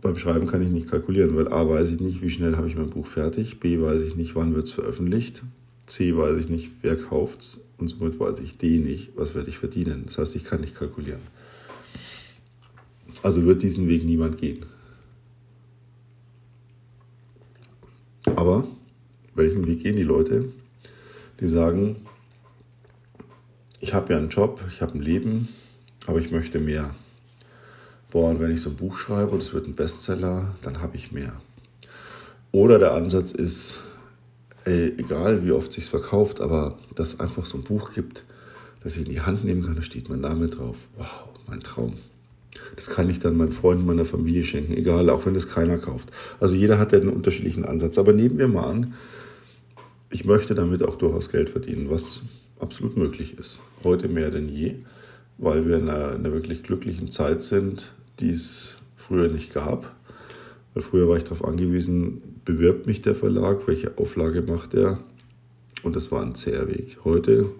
Beim 0.00 0.16
Schreiben 0.16 0.46
kann 0.46 0.62
ich 0.62 0.70
nicht 0.70 0.88
kalkulieren, 0.88 1.36
weil 1.36 1.52
A 1.52 1.68
weiß 1.68 1.90
ich 1.90 2.00
nicht, 2.00 2.22
wie 2.22 2.30
schnell 2.30 2.56
habe 2.56 2.68
ich 2.68 2.76
mein 2.76 2.90
Buch 2.90 3.06
fertig, 3.06 3.58
B 3.58 3.80
weiß 3.80 4.02
ich 4.02 4.14
nicht, 4.14 4.36
wann 4.36 4.54
wird 4.54 4.68
es 4.68 4.72
veröffentlicht, 4.72 5.42
C 5.86 6.16
weiß 6.16 6.38
ich 6.38 6.48
nicht, 6.48 6.70
wer 6.82 6.96
kauft 6.96 7.40
es 7.40 7.66
und 7.78 7.88
somit 7.88 8.18
weiß 8.18 8.38
ich 8.38 8.58
D 8.58 8.78
nicht, 8.78 9.10
was 9.16 9.34
werde 9.34 9.48
ich 9.48 9.58
verdienen. 9.58 10.04
Das 10.06 10.18
heißt, 10.18 10.36
ich 10.36 10.44
kann 10.44 10.60
nicht 10.60 10.76
kalkulieren. 10.76 11.20
Also 13.22 13.44
wird 13.44 13.62
diesen 13.62 13.88
Weg 13.88 14.04
niemand 14.04 14.38
gehen. 14.38 14.64
Aber 18.36 18.68
welchen 19.34 19.66
Weg 19.66 19.82
gehen 19.82 19.96
die 19.96 20.02
Leute? 20.04 20.44
Die 21.40 21.48
sagen, 21.48 21.96
ich 23.80 23.94
habe 23.94 24.12
ja 24.12 24.18
einen 24.18 24.28
Job, 24.28 24.60
ich 24.68 24.80
habe 24.80 24.94
ein 24.94 25.02
Leben, 25.02 25.48
aber 26.06 26.18
ich 26.18 26.30
möchte 26.30 26.58
mehr. 26.58 26.94
Boah, 28.10 28.30
und 28.30 28.40
wenn 28.40 28.50
ich 28.50 28.60
so 28.60 28.70
ein 28.70 28.76
Buch 28.76 28.96
schreibe 28.96 29.30
und 29.30 29.42
es 29.42 29.52
wird 29.52 29.66
ein 29.66 29.74
Bestseller, 29.74 30.54
dann 30.62 30.82
habe 30.82 30.96
ich 30.96 31.12
mehr. 31.12 31.32
Oder 32.50 32.78
der 32.78 32.92
Ansatz 32.92 33.32
ist, 33.32 33.80
ey, 34.64 34.92
egal 34.98 35.44
wie 35.44 35.52
oft 35.52 35.72
sich 35.72 35.86
verkauft, 35.86 36.40
aber 36.40 36.78
dass 36.94 37.14
es 37.14 37.20
einfach 37.20 37.46
so 37.46 37.56
ein 37.56 37.64
Buch 37.64 37.94
gibt, 37.94 38.24
das 38.82 38.96
ich 38.96 39.06
in 39.06 39.12
die 39.12 39.20
Hand 39.22 39.44
nehmen 39.44 39.62
kann, 39.62 39.76
da 39.76 39.82
steht 39.82 40.08
mein 40.08 40.20
Name 40.20 40.48
drauf. 40.48 40.88
Wow, 40.98 41.28
mein 41.46 41.60
Traum. 41.60 41.94
Das 42.76 42.90
kann 42.90 43.08
ich 43.08 43.18
dann 43.18 43.36
meinen 43.36 43.52
Freunden, 43.52 43.86
meiner 43.86 44.04
Familie 44.04 44.44
schenken, 44.44 44.76
egal, 44.76 45.08
auch 45.08 45.24
wenn 45.24 45.34
das 45.34 45.48
keiner 45.48 45.78
kauft. 45.78 46.10
Also 46.40 46.54
jeder 46.54 46.78
hat 46.78 46.92
ja 46.92 46.98
einen 46.98 47.08
unterschiedlichen 47.08 47.64
Ansatz. 47.64 47.96
Aber 47.96 48.12
nehmen 48.12 48.38
wir 48.38 48.48
mal 48.48 48.68
an, 48.68 48.94
ich 50.10 50.24
möchte 50.24 50.54
damit 50.54 50.82
auch 50.82 50.96
durchaus 50.96 51.30
Geld 51.30 51.48
verdienen, 51.48 51.88
was 51.88 52.20
absolut 52.60 52.96
möglich 52.96 53.38
ist. 53.38 53.60
Heute 53.82 54.08
mehr 54.08 54.30
denn 54.30 54.48
je, 54.48 54.76
weil 55.38 55.66
wir 55.66 55.76
in 55.76 55.88
einer, 55.88 56.12
in 56.12 56.24
einer 56.24 56.32
wirklich 56.32 56.62
glücklichen 56.62 57.10
Zeit 57.10 57.42
sind, 57.42 57.94
die 58.20 58.30
es 58.30 58.78
früher 58.96 59.28
nicht 59.28 59.52
gab. 59.52 59.94
Weil 60.74 60.82
früher 60.82 61.08
war 61.08 61.16
ich 61.16 61.24
darauf 61.24 61.44
angewiesen, 61.44 62.22
bewirbt 62.44 62.86
mich 62.86 63.02
der 63.02 63.14
Verlag, 63.14 63.66
welche 63.66 63.98
Auflage 63.98 64.42
macht 64.42 64.74
er. 64.74 64.98
Und 65.82 65.96
das 65.96 66.10
war 66.12 66.22
ein 66.22 66.34
zäher 66.34 66.68
Weg. 66.68 66.98
Heute 67.04 67.50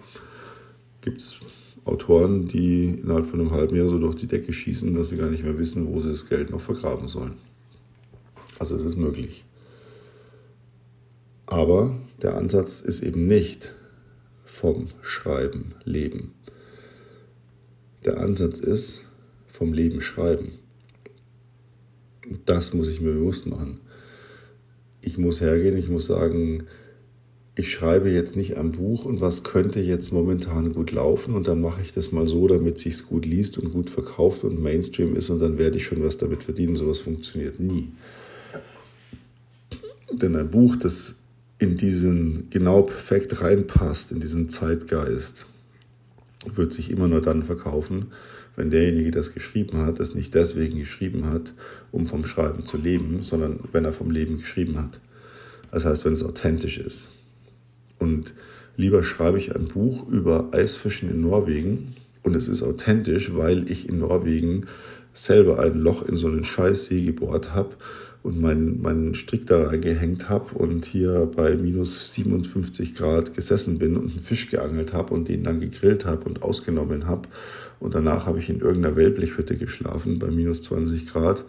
gibt 1.01 1.19
es 1.19 1.37
Autoren, 1.85 2.47
die 2.47 2.99
innerhalb 3.03 3.25
von 3.25 3.41
einem 3.41 3.51
halben 3.51 3.75
Jahr 3.75 3.89
so 3.89 3.99
durch 3.99 4.15
die 4.15 4.27
Decke 4.27 4.53
schießen, 4.53 4.95
dass 4.95 5.09
sie 5.09 5.17
gar 5.17 5.29
nicht 5.29 5.43
mehr 5.43 5.59
wissen, 5.59 5.87
wo 5.87 5.99
sie 5.99 6.09
das 6.09 6.29
Geld 6.29 6.49
noch 6.49 6.61
vergraben 6.61 7.09
sollen. 7.09 7.33
Also 8.57 8.75
es 8.75 8.85
ist 8.85 8.95
möglich. 8.95 9.43
Aber 11.45 11.97
der 12.21 12.37
Ansatz 12.37 12.79
ist 12.79 13.03
eben 13.03 13.27
nicht 13.27 13.73
vom 14.45 14.87
Schreiben 15.01 15.75
leben. 15.83 16.31
Der 18.05 18.19
Ansatz 18.19 18.59
ist 18.59 19.05
vom 19.47 19.73
Leben 19.73 20.01
schreiben. 20.01 20.53
Das 22.45 22.73
muss 22.73 22.87
ich 22.87 23.01
mir 23.01 23.13
bewusst 23.13 23.47
machen. 23.47 23.79
Ich 25.01 25.17
muss 25.17 25.41
hergehen, 25.41 25.77
ich 25.77 25.89
muss 25.89 26.05
sagen, 26.07 26.63
ich 27.55 27.71
schreibe 27.71 28.09
jetzt 28.09 28.35
nicht 28.35 28.57
ein 28.57 28.71
Buch 28.71 29.05
und 29.05 29.21
was 29.21 29.43
könnte 29.43 29.79
jetzt 29.79 30.11
momentan 30.11 30.73
gut 30.73 30.91
laufen 30.91 31.35
und 31.35 31.47
dann 31.47 31.61
mache 31.61 31.81
ich 31.81 31.93
das 31.93 32.11
mal 32.11 32.27
so, 32.27 32.47
damit 32.47 32.79
sich's 32.79 33.05
gut 33.05 33.25
liest 33.25 33.57
und 33.57 33.71
gut 33.71 33.89
verkauft 33.89 34.43
und 34.43 34.61
Mainstream 34.61 35.15
ist 35.15 35.29
und 35.29 35.39
dann 35.39 35.57
werde 35.57 35.77
ich 35.77 35.85
schon 35.85 36.03
was 36.03 36.17
damit 36.17 36.43
verdienen. 36.43 36.75
Sowas 36.75 36.99
funktioniert 36.99 37.59
nie. 37.59 37.89
Denn 40.11 40.35
ein 40.35 40.49
Buch, 40.49 40.75
das 40.77 41.19
in 41.59 41.77
diesen 41.77 42.49
genau 42.49 42.81
perfekt 42.81 43.41
reinpasst, 43.41 44.11
in 44.11 44.19
diesen 44.19 44.49
Zeitgeist, 44.49 45.45
wird 46.45 46.73
sich 46.73 46.89
immer 46.89 47.07
nur 47.07 47.21
dann 47.21 47.43
verkaufen, 47.43 48.07
wenn 48.55 48.69
derjenige, 48.69 49.11
der 49.11 49.21
das 49.21 49.33
geschrieben 49.33 49.79
hat, 49.79 49.99
es 49.99 50.15
nicht 50.15 50.33
deswegen 50.35 50.79
geschrieben 50.79 51.25
hat, 51.27 51.53
um 51.91 52.05
vom 52.05 52.25
Schreiben 52.25 52.65
zu 52.65 52.77
leben, 52.77 53.23
sondern 53.23 53.59
wenn 53.71 53.85
er 53.85 53.93
vom 53.93 54.11
Leben 54.11 54.37
geschrieben 54.37 54.77
hat. 54.77 54.99
Das 55.71 55.85
heißt, 55.85 56.05
wenn 56.05 56.13
es 56.13 56.23
authentisch 56.23 56.77
ist. 56.77 57.09
Und 57.97 58.33
lieber 58.75 59.03
schreibe 59.03 59.37
ich 59.37 59.55
ein 59.55 59.65
Buch 59.65 60.07
über 60.07 60.49
Eisfischen 60.51 61.09
in 61.09 61.21
Norwegen 61.21 61.95
und 62.21 62.35
es 62.35 62.47
ist 62.47 62.61
authentisch, 62.61 63.35
weil 63.35 63.69
ich 63.71 63.89
in 63.89 63.99
Norwegen 63.99 64.65
selber 65.13 65.59
ein 65.59 65.79
Loch 65.79 66.03
in 66.07 66.17
so 66.17 66.27
einen 66.27 66.43
Scheißsee 66.43 67.05
gebohrt 67.05 67.53
habe 67.53 67.75
und 68.23 68.39
meinen, 68.39 68.81
meinen 68.81 69.15
Strick 69.15 69.45
da 69.45 69.67
reingehängt 69.67 70.29
habe 70.29 70.55
und 70.55 70.85
hier 70.85 71.29
bei 71.35 71.55
minus 71.55 72.13
57 72.13 72.95
Grad 72.95 73.33
gesessen 73.33 73.77
bin 73.77 73.97
und 73.97 74.11
einen 74.11 74.21
Fisch 74.21 74.49
geangelt 74.49 74.93
habe 74.93 75.13
und 75.13 75.27
den 75.27 75.43
dann 75.43 75.59
gegrillt 75.59 76.05
habe 76.05 76.23
und 76.23 76.41
ausgenommen 76.41 77.05
habe. 77.05 77.27
Und 77.81 77.95
danach 77.95 78.25
habe 78.25 78.39
ich 78.39 78.49
in 78.49 78.61
irgendeiner 78.61 78.95
Wellblechhütte 78.95 79.57
geschlafen 79.57 80.19
bei 80.19 80.31
minus 80.31 80.61
20 80.63 81.07
Grad, 81.07 81.43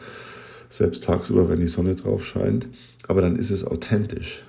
selbst 0.69 1.05
tagsüber, 1.05 1.49
wenn 1.49 1.61
die 1.61 1.69
Sonne 1.69 1.95
drauf 1.95 2.27
scheint. 2.27 2.67
Aber 3.07 3.23
dann 3.23 3.37
ist 3.37 3.53
es 3.53 3.65
authentisch. 3.65 4.43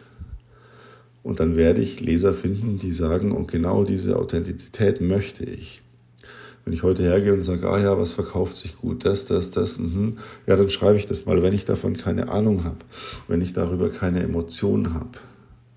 Und 1.22 1.40
dann 1.40 1.56
werde 1.58 1.82
ich 1.82 2.02
Leser 2.02 2.34
finden, 2.34 2.80
die 2.80 2.92
sagen, 2.92 3.32
und 3.32 3.52
genau 3.52 3.84
diese 3.84 4.18
Authentizität 4.18 5.00
möchte 5.00 5.44
ich. 5.44 5.84
Wenn 6.66 6.74
ich 6.74 6.84
heute 6.84 7.04
hergehe 7.04 7.34
und 7.34 7.44
sage, 7.44 7.70
ah 7.70 7.80
ja, 7.80 7.98
was 7.98 8.12
verkauft 8.12 8.58
sich 8.58 8.76
gut, 8.76 9.06
das, 9.06 9.26
das, 9.26 9.52
das, 9.52 9.78
mh, 9.78 10.14
ja, 10.48 10.56
dann 10.56 10.70
schreibe 10.70 10.98
ich 10.98 11.06
das 11.06 11.26
mal. 11.26 11.44
Wenn 11.44 11.54
ich 11.54 11.66
davon 11.66 11.96
keine 11.96 12.30
Ahnung 12.30 12.64
habe, 12.64 12.78
wenn 13.28 13.42
ich 13.42 13.54
darüber 13.54 13.90
keine 13.90 14.24
Emotionen 14.24 14.96
habe, 14.96 15.20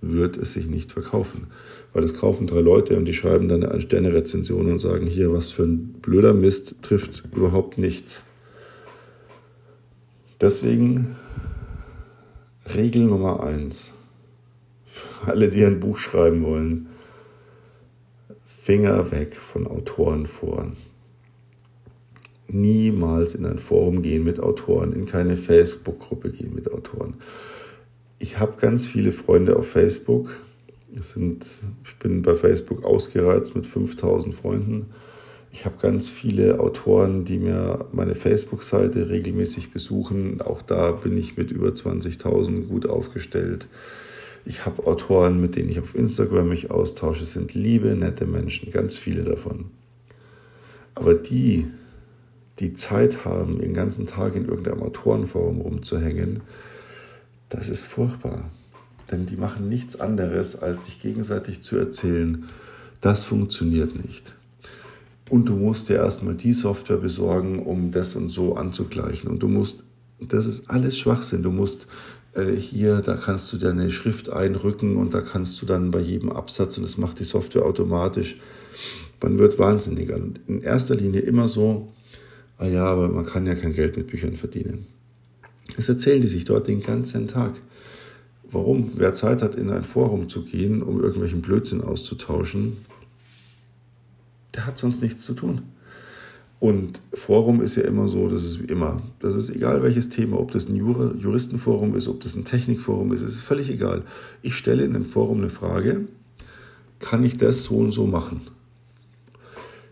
wird 0.00 0.36
es 0.38 0.54
sich 0.54 0.66
nicht 0.66 0.92
verkaufen. 0.92 1.48
Weil 1.92 2.04
es 2.04 2.14
kaufen 2.18 2.46
drei 2.46 2.60
Leute 2.60 2.96
und 2.96 3.04
die 3.04 3.14
schreiben 3.14 3.48
dann 3.48 3.64
eine 3.64 3.80
Sterne-Rezension 3.80 4.72
und 4.72 4.78
sagen, 4.78 5.06
hier, 5.06 5.32
was 5.32 5.50
für 5.50 5.64
ein 5.64 5.94
blöder 6.00 6.34
Mist 6.34 6.76
trifft 6.82 7.24
überhaupt 7.34 7.78
nichts. 7.78 8.24
Deswegen 10.40 11.16
Regel 12.74 13.04
Nummer 13.04 13.42
eins 13.42 13.92
alle, 15.26 15.48
die 15.48 15.64
ein 15.64 15.80
Buch 15.80 15.98
schreiben 15.98 16.42
wollen, 16.42 16.86
Finger 18.68 19.10
weg 19.12 19.34
von 19.34 19.66
Autorenforen. 19.66 20.76
Niemals 22.48 23.34
in 23.34 23.46
ein 23.46 23.58
Forum 23.58 24.02
gehen 24.02 24.24
mit 24.24 24.40
Autoren, 24.40 24.92
in 24.92 25.06
keine 25.06 25.38
Facebook-Gruppe 25.38 26.28
gehen 26.28 26.54
mit 26.54 26.70
Autoren. 26.70 27.14
Ich 28.18 28.38
habe 28.38 28.60
ganz 28.60 28.86
viele 28.86 29.12
Freunde 29.12 29.56
auf 29.56 29.70
Facebook. 29.70 30.42
Sind, 31.00 31.60
ich 31.82 31.96
bin 31.98 32.20
bei 32.20 32.34
Facebook 32.34 32.84
ausgereizt 32.84 33.56
mit 33.56 33.64
5000 33.64 34.34
Freunden. 34.34 34.90
Ich 35.50 35.64
habe 35.64 35.76
ganz 35.80 36.10
viele 36.10 36.60
Autoren, 36.60 37.24
die 37.24 37.38
mir 37.38 37.86
meine 37.92 38.14
Facebook-Seite 38.14 39.08
regelmäßig 39.08 39.72
besuchen. 39.72 40.42
Auch 40.42 40.60
da 40.60 40.92
bin 40.92 41.16
ich 41.16 41.38
mit 41.38 41.52
über 41.52 41.70
20.000 41.70 42.66
gut 42.66 42.86
aufgestellt. 42.86 43.66
Ich 44.44 44.64
habe 44.64 44.86
Autoren, 44.86 45.40
mit 45.40 45.56
denen 45.56 45.68
ich 45.68 45.80
auf 45.80 45.94
Instagram 45.94 46.48
mich 46.48 46.70
austausche. 46.70 47.24
Sind 47.24 47.54
liebe, 47.54 47.88
nette 47.94 48.26
Menschen, 48.26 48.70
ganz 48.70 48.96
viele 48.96 49.24
davon. 49.24 49.66
Aber 50.94 51.14
die, 51.14 51.66
die 52.58 52.72
Zeit 52.74 53.24
haben, 53.24 53.58
den 53.58 53.74
ganzen 53.74 54.06
Tag 54.06 54.34
in 54.34 54.46
irgendeinem 54.46 54.82
Autorenforum 54.82 55.60
rumzuhängen, 55.60 56.40
das 57.48 57.68
ist 57.68 57.84
furchtbar. 57.84 58.50
Denn 59.10 59.26
die 59.26 59.36
machen 59.36 59.68
nichts 59.68 60.00
anderes, 60.00 60.60
als 60.60 60.84
sich 60.84 61.00
gegenseitig 61.00 61.62
zu 61.62 61.76
erzählen, 61.76 62.44
das 63.00 63.24
funktioniert 63.24 63.94
nicht. 64.04 64.34
Und 65.30 65.48
du 65.48 65.56
musst 65.56 65.88
dir 65.88 65.96
erstmal 65.96 66.34
die 66.34 66.52
Software 66.52 66.96
besorgen, 66.96 67.64
um 67.64 67.90
das 67.90 68.16
und 68.16 68.30
so 68.30 68.56
anzugleichen. 68.56 69.30
Und 69.30 69.42
du 69.42 69.48
musst, 69.48 69.84
das 70.20 70.46
ist 70.46 70.70
alles 70.70 70.98
Schwachsinn. 70.98 71.42
Du 71.42 71.50
musst 71.50 71.86
äh, 72.38 72.56
hier, 72.56 73.00
da 73.00 73.16
kannst 73.16 73.52
du 73.52 73.56
deine 73.56 73.90
Schrift 73.90 74.30
einrücken 74.30 74.96
und 74.96 75.12
da 75.12 75.20
kannst 75.20 75.60
du 75.60 75.66
dann 75.66 75.90
bei 75.90 76.00
jedem 76.00 76.30
Absatz, 76.30 76.78
und 76.78 76.84
das 76.84 76.96
macht 76.96 77.18
die 77.20 77.24
Software 77.24 77.66
automatisch, 77.66 78.40
man 79.20 79.38
wird 79.38 79.58
wahnsinnig. 79.58 80.10
In 80.46 80.62
erster 80.62 80.94
Linie 80.94 81.20
immer 81.20 81.48
so, 81.48 81.92
ah 82.56 82.66
ja, 82.66 82.84
aber 82.84 83.08
man 83.08 83.26
kann 83.26 83.46
ja 83.46 83.54
kein 83.54 83.72
Geld 83.72 83.96
mit 83.96 84.06
Büchern 84.06 84.36
verdienen. 84.36 84.86
Das 85.76 85.88
erzählen 85.88 86.22
die 86.22 86.28
sich 86.28 86.44
dort 86.44 86.68
den 86.68 86.80
ganzen 86.80 87.28
Tag. 87.28 87.54
Warum? 88.50 88.92
Wer 88.96 89.14
Zeit 89.14 89.42
hat, 89.42 89.56
in 89.56 89.70
ein 89.70 89.84
Forum 89.84 90.28
zu 90.28 90.42
gehen, 90.42 90.82
um 90.82 91.02
irgendwelchen 91.02 91.42
Blödsinn 91.42 91.82
auszutauschen, 91.82 92.78
der 94.54 94.66
hat 94.66 94.78
sonst 94.78 95.02
nichts 95.02 95.24
zu 95.24 95.34
tun. 95.34 95.62
Und 96.60 97.00
Forum 97.12 97.62
ist 97.62 97.76
ja 97.76 97.84
immer 97.84 98.08
so, 98.08 98.28
das 98.28 98.44
ist 98.44 98.62
wie 98.62 98.72
immer. 98.72 99.00
Das 99.20 99.36
ist 99.36 99.48
egal 99.48 99.82
welches 99.82 100.08
Thema, 100.08 100.40
ob 100.40 100.50
das 100.50 100.68
ein 100.68 100.74
Juristenforum 100.74 101.94
ist, 101.94 102.08
ob 102.08 102.20
das 102.20 102.34
ein 102.34 102.44
Technikforum 102.44 103.12
ist, 103.12 103.22
es 103.22 103.34
ist 103.34 103.42
völlig 103.42 103.70
egal. 103.70 104.02
Ich 104.42 104.54
stelle 104.54 104.84
in 104.84 104.94
einem 104.94 105.04
Forum 105.04 105.38
eine 105.38 105.50
Frage, 105.50 106.06
kann 106.98 107.22
ich 107.22 107.36
das 107.36 107.62
so 107.62 107.76
und 107.76 107.92
so 107.92 108.06
machen? 108.06 108.40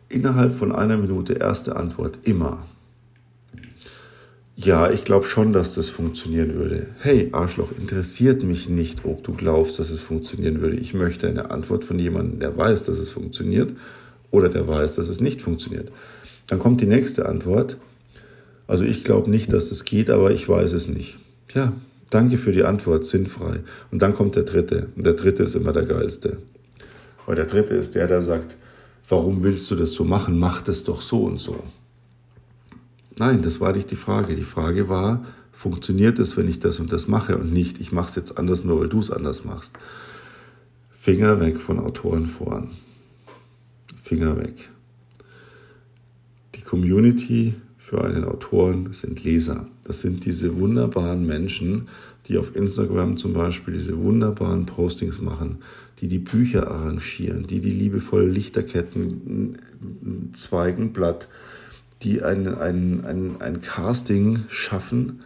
Innerhalb 0.08 0.54
von 0.54 0.73
einer 0.73 0.96
Minute 0.96 1.35
erste 1.35 1.76
Antwort, 1.76 2.18
immer. 2.25 2.66
Ja, 4.56 4.90
ich 4.90 5.04
glaube 5.04 5.26
schon, 5.26 5.52
dass 5.52 5.75
das 5.75 5.90
funktionieren 5.90 6.54
würde. 6.54 6.87
Hey, 7.00 7.28
Arschloch, 7.32 7.73
interessiert 7.78 8.42
mich 8.42 8.68
nicht, 8.68 9.04
ob 9.04 9.23
du 9.23 9.35
glaubst, 9.35 9.78
dass 9.78 9.90
es 9.90 10.00
funktionieren 10.00 10.61
würde. 10.62 10.76
Ich 10.76 10.94
möchte 10.94 11.28
eine 11.28 11.50
Antwort 11.50 11.85
von 11.85 11.99
jemandem, 11.99 12.40
der 12.40 12.56
weiß, 12.56 12.85
dass 12.85 12.99
es 12.99 13.11
funktioniert 13.11 13.76
oder 14.30 14.49
der 14.49 14.66
weiß, 14.66 14.94
dass 14.94 15.08
es 15.08 15.20
nicht 15.20 15.42
funktioniert. 15.42 15.92
Dann 16.46 16.58
kommt 16.58 16.80
die 16.80 16.86
nächste 16.86 17.28
Antwort. 17.28 17.78
Also 18.66 18.84
ich 18.84 19.04
glaube 19.04 19.30
nicht, 19.30 19.52
dass 19.52 19.68
das 19.68 19.84
geht, 19.84 20.10
aber 20.10 20.30
ich 20.30 20.48
weiß 20.48 20.72
es 20.72 20.88
nicht. 20.88 21.18
Ja, 21.54 21.72
danke 22.10 22.38
für 22.38 22.52
die 22.52 22.64
Antwort, 22.64 23.06
sinnfrei. 23.06 23.60
Und 23.90 24.02
dann 24.02 24.14
kommt 24.14 24.36
der 24.36 24.42
dritte. 24.42 24.88
Und 24.96 25.04
der 25.04 25.14
dritte 25.14 25.44
ist 25.44 25.54
immer 25.54 25.72
der 25.72 25.84
geilste. 25.84 26.38
Weil 27.26 27.36
der 27.36 27.46
dritte 27.46 27.74
ist 27.74 27.94
der, 27.94 28.06
der 28.06 28.22
sagt, 28.22 28.56
warum 29.08 29.42
willst 29.42 29.70
du 29.70 29.76
das 29.76 29.92
so 29.92 30.04
machen? 30.04 30.38
Mach 30.38 30.62
das 30.62 30.84
doch 30.84 31.02
so 31.02 31.24
und 31.24 31.40
so. 31.40 31.62
Nein, 33.18 33.42
das 33.42 33.60
war 33.60 33.72
nicht 33.72 33.90
die 33.90 33.96
Frage. 33.96 34.34
Die 34.34 34.42
Frage 34.42 34.88
war 34.88 35.24
funktioniert 35.56 36.18
es, 36.18 36.36
wenn 36.36 36.48
ich 36.48 36.60
das 36.60 36.80
und 36.80 36.92
das 36.92 37.08
mache 37.08 37.38
und 37.38 37.50
nicht, 37.50 37.80
ich 37.80 37.90
mache 37.90 38.10
es 38.10 38.16
jetzt 38.16 38.36
anders, 38.36 38.62
nur 38.62 38.80
weil 38.80 38.88
du 38.88 39.00
es 39.00 39.10
anders 39.10 39.44
machst. 39.44 39.72
Finger 40.90 41.40
weg 41.40 41.56
von 41.56 41.80
Autorenforen. 41.80 42.72
Finger 44.02 44.36
weg. 44.36 44.68
Community 46.66 47.54
für 47.78 48.04
einen 48.04 48.25
Autoren 48.25 48.92
sind 48.92 49.23
Leser. 49.23 49.68
Das 49.85 50.00
sind 50.00 50.25
diese 50.25 50.56
wunderbaren 50.58 51.25
Menschen, 51.25 51.87
die 52.26 52.38
auf 52.38 52.56
Instagram 52.56 53.16
zum 53.16 53.32
Beispiel 53.32 53.75
diese 53.75 53.96
wunderbaren 54.02 54.66
Postings 54.66 55.20
machen, 55.20 55.58
die 56.00 56.08
die 56.08 56.18
Bücher 56.18 56.68
arrangieren, 56.68 57.46
die 57.46 57.61
die 57.61 57.70
liebevoll 57.70 58.28
Lichterketten, 58.28 59.58
Zweigenblatt, 60.32 61.28
die 62.02 62.23
ein, 62.23 62.49
ein, 62.49 63.04
ein, 63.04 63.40
ein 63.40 63.61
Casting 63.61 64.40
schaffen, 64.49 65.20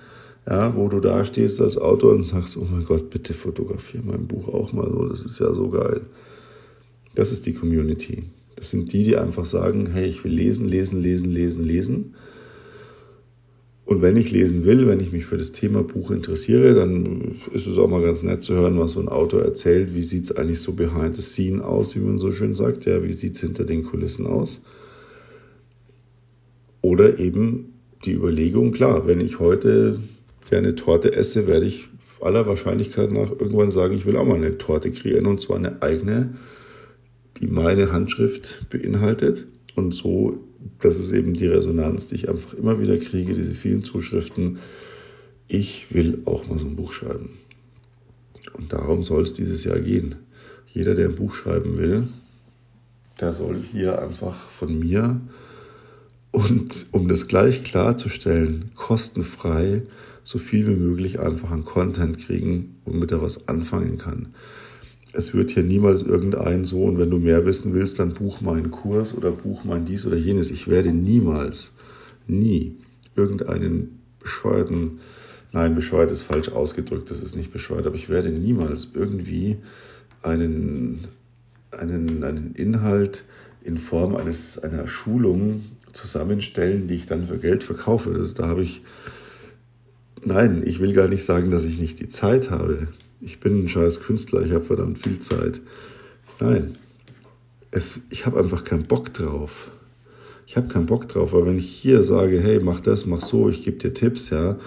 ja, 0.46 0.76
wo 0.76 0.88
du 0.88 1.00
da 1.00 1.24
stehst 1.24 1.60
als 1.62 1.78
Autor 1.78 2.12
und 2.14 2.24
sagst, 2.24 2.58
oh 2.58 2.66
mein 2.70 2.84
Gott, 2.84 3.08
bitte 3.08 3.32
fotografiere 3.32 4.02
mein 4.04 4.26
Buch 4.26 4.48
auch 4.48 4.74
mal 4.74 4.90
so, 4.90 5.08
das 5.08 5.22
ist 5.22 5.38
ja 5.38 5.54
so 5.54 5.70
geil. 5.70 6.02
Das 7.14 7.32
ist 7.32 7.46
die 7.46 7.54
Community. 7.54 8.24
Das 8.60 8.68
sind 8.68 8.92
die, 8.92 9.04
die 9.04 9.16
einfach 9.16 9.46
sagen, 9.46 9.88
hey, 9.90 10.06
ich 10.06 10.22
will 10.22 10.32
lesen, 10.32 10.68
lesen, 10.68 11.00
lesen, 11.00 11.32
lesen, 11.32 11.64
lesen. 11.64 12.14
Und 13.86 14.02
wenn 14.02 14.16
ich 14.16 14.30
lesen 14.32 14.66
will, 14.66 14.86
wenn 14.86 15.00
ich 15.00 15.12
mich 15.12 15.24
für 15.24 15.38
das 15.38 15.52
Thema 15.52 15.82
Buch 15.82 16.10
interessiere, 16.10 16.74
dann 16.74 17.36
ist 17.54 17.66
es 17.66 17.78
auch 17.78 17.88
mal 17.88 18.02
ganz 18.02 18.22
nett 18.22 18.42
zu 18.42 18.52
hören, 18.52 18.78
was 18.78 18.92
so 18.92 19.00
ein 19.00 19.08
Autor 19.08 19.40
erzählt. 19.40 19.94
Wie 19.94 20.02
sieht 20.02 20.24
es 20.24 20.36
eigentlich 20.36 20.60
so 20.60 20.74
behind 20.74 21.16
the 21.16 21.22
scene 21.22 21.64
aus, 21.64 21.96
wie 21.96 22.00
man 22.00 22.18
so 22.18 22.32
schön 22.32 22.54
sagt? 22.54 22.84
Ja, 22.84 23.02
wie 23.02 23.14
sieht 23.14 23.36
es 23.36 23.40
hinter 23.40 23.64
den 23.64 23.82
Kulissen 23.82 24.26
aus? 24.26 24.60
Oder 26.82 27.18
eben 27.18 27.72
die 28.04 28.12
Überlegung, 28.12 28.72
klar, 28.72 29.06
wenn 29.06 29.22
ich 29.22 29.40
heute 29.40 29.98
gerne 30.50 30.74
Torte 30.74 31.14
esse, 31.14 31.46
werde 31.46 31.64
ich 31.64 31.88
aller 32.20 32.46
Wahrscheinlichkeit 32.46 33.10
nach 33.10 33.30
irgendwann 33.30 33.70
sagen, 33.70 33.96
ich 33.96 34.04
will 34.04 34.18
auch 34.18 34.26
mal 34.26 34.36
eine 34.36 34.58
Torte 34.58 34.90
kreieren 34.90 35.24
und 35.24 35.40
zwar 35.40 35.56
eine 35.56 35.80
eigene, 35.80 36.34
die 37.40 37.46
meine 37.46 37.92
Handschrift 37.92 38.68
beinhaltet. 38.70 39.46
Und 39.74 39.92
so, 39.92 40.38
das 40.78 40.98
ist 40.98 41.12
eben 41.12 41.34
die 41.34 41.46
Resonanz, 41.46 42.06
die 42.08 42.16
ich 42.16 42.28
einfach 42.28 42.54
immer 42.54 42.80
wieder 42.80 42.98
kriege, 42.98 43.34
diese 43.34 43.54
vielen 43.54 43.82
Zuschriften. 43.82 44.58
Ich 45.48 45.94
will 45.94 46.22
auch 46.26 46.46
mal 46.46 46.58
so 46.58 46.66
ein 46.66 46.76
Buch 46.76 46.92
schreiben. 46.92 47.30
Und 48.52 48.72
darum 48.72 49.02
soll 49.02 49.22
es 49.22 49.34
dieses 49.34 49.64
Jahr 49.64 49.78
gehen. 49.78 50.16
Jeder, 50.66 50.94
der 50.94 51.08
ein 51.08 51.14
Buch 51.14 51.34
schreiben 51.34 51.78
will, 51.78 52.08
der 53.20 53.32
soll 53.32 53.56
hier 53.72 54.00
einfach 54.00 54.36
von 54.50 54.78
mir 54.78 55.20
und 56.32 56.86
um 56.92 57.08
das 57.08 57.26
gleich 57.26 57.64
klarzustellen, 57.64 58.70
kostenfrei 58.74 59.82
so 60.22 60.38
viel 60.38 60.66
wie 60.68 60.76
möglich 60.76 61.18
einfach 61.18 61.50
an 61.50 61.64
Content 61.64 62.18
kriegen, 62.18 62.76
womit 62.84 63.10
er 63.10 63.22
was 63.22 63.48
anfangen 63.48 63.98
kann. 63.98 64.28
Es 65.12 65.34
wird 65.34 65.50
hier 65.50 65.64
niemals 65.64 66.02
irgendein 66.02 66.64
so, 66.64 66.84
und 66.84 66.98
wenn 66.98 67.10
du 67.10 67.18
mehr 67.18 67.44
wissen 67.44 67.74
willst, 67.74 67.98
dann 67.98 68.14
buch 68.14 68.40
meinen 68.40 68.70
Kurs 68.70 69.16
oder 69.16 69.32
buch 69.32 69.64
mein 69.64 69.84
dies 69.84 70.06
oder 70.06 70.16
jenes. 70.16 70.50
Ich 70.50 70.68
werde 70.68 70.92
niemals, 70.92 71.72
nie 72.26 72.76
irgendeinen 73.16 74.00
bescheuerten, 74.20 75.00
nein, 75.52 75.74
bescheuert 75.74 76.12
ist 76.12 76.22
falsch 76.22 76.50
ausgedrückt, 76.50 77.10
das 77.10 77.20
ist 77.20 77.34
nicht 77.34 77.52
bescheuert, 77.52 77.86
aber 77.86 77.96
ich 77.96 78.08
werde 78.08 78.30
niemals 78.30 78.92
irgendwie 78.94 79.56
einen, 80.22 81.08
einen, 81.72 82.22
einen 82.22 82.54
Inhalt 82.54 83.24
in 83.62 83.78
Form 83.78 84.16
eines, 84.16 84.58
einer 84.58 84.86
Schulung 84.86 85.62
zusammenstellen, 85.92 86.88
die 86.88 86.94
ich 86.94 87.06
dann 87.06 87.26
für 87.26 87.38
Geld 87.38 87.64
verkaufe. 87.64 88.12
Das, 88.14 88.34
da 88.34 88.46
habe 88.46 88.62
ich, 88.62 88.82
nein, 90.24 90.62
ich 90.64 90.80
will 90.80 90.92
gar 90.92 91.08
nicht 91.08 91.24
sagen, 91.24 91.50
dass 91.50 91.64
ich 91.64 91.78
nicht 91.78 92.00
die 92.00 92.08
Zeit 92.08 92.50
habe. 92.50 92.88
Ich 93.20 93.40
bin 93.40 93.64
ein 93.64 93.68
scheiß 93.68 94.00
Künstler, 94.00 94.42
ich 94.42 94.52
habe 94.52 94.64
verdammt 94.64 94.98
viel 94.98 95.18
Zeit. 95.20 95.60
Nein, 96.40 96.78
es, 97.70 98.00
ich 98.10 98.26
habe 98.26 98.38
einfach 98.38 98.64
keinen 98.64 98.84
Bock 98.84 99.12
drauf. 99.12 99.70
Ich 100.46 100.56
habe 100.56 100.68
keinen 100.68 100.86
Bock 100.86 101.08
drauf, 101.08 101.32
weil 101.32 101.46
wenn 101.46 101.58
ich 101.58 101.70
hier 101.70 102.02
sage, 102.02 102.40
hey, 102.40 102.58
mach 102.60 102.80
das, 102.80 103.06
mach 103.06 103.20
so, 103.20 103.48
ich 103.48 103.64
gebe 103.64 103.76
dir 103.76 103.94
Tipps, 103.94 104.30
ja, 104.30 104.58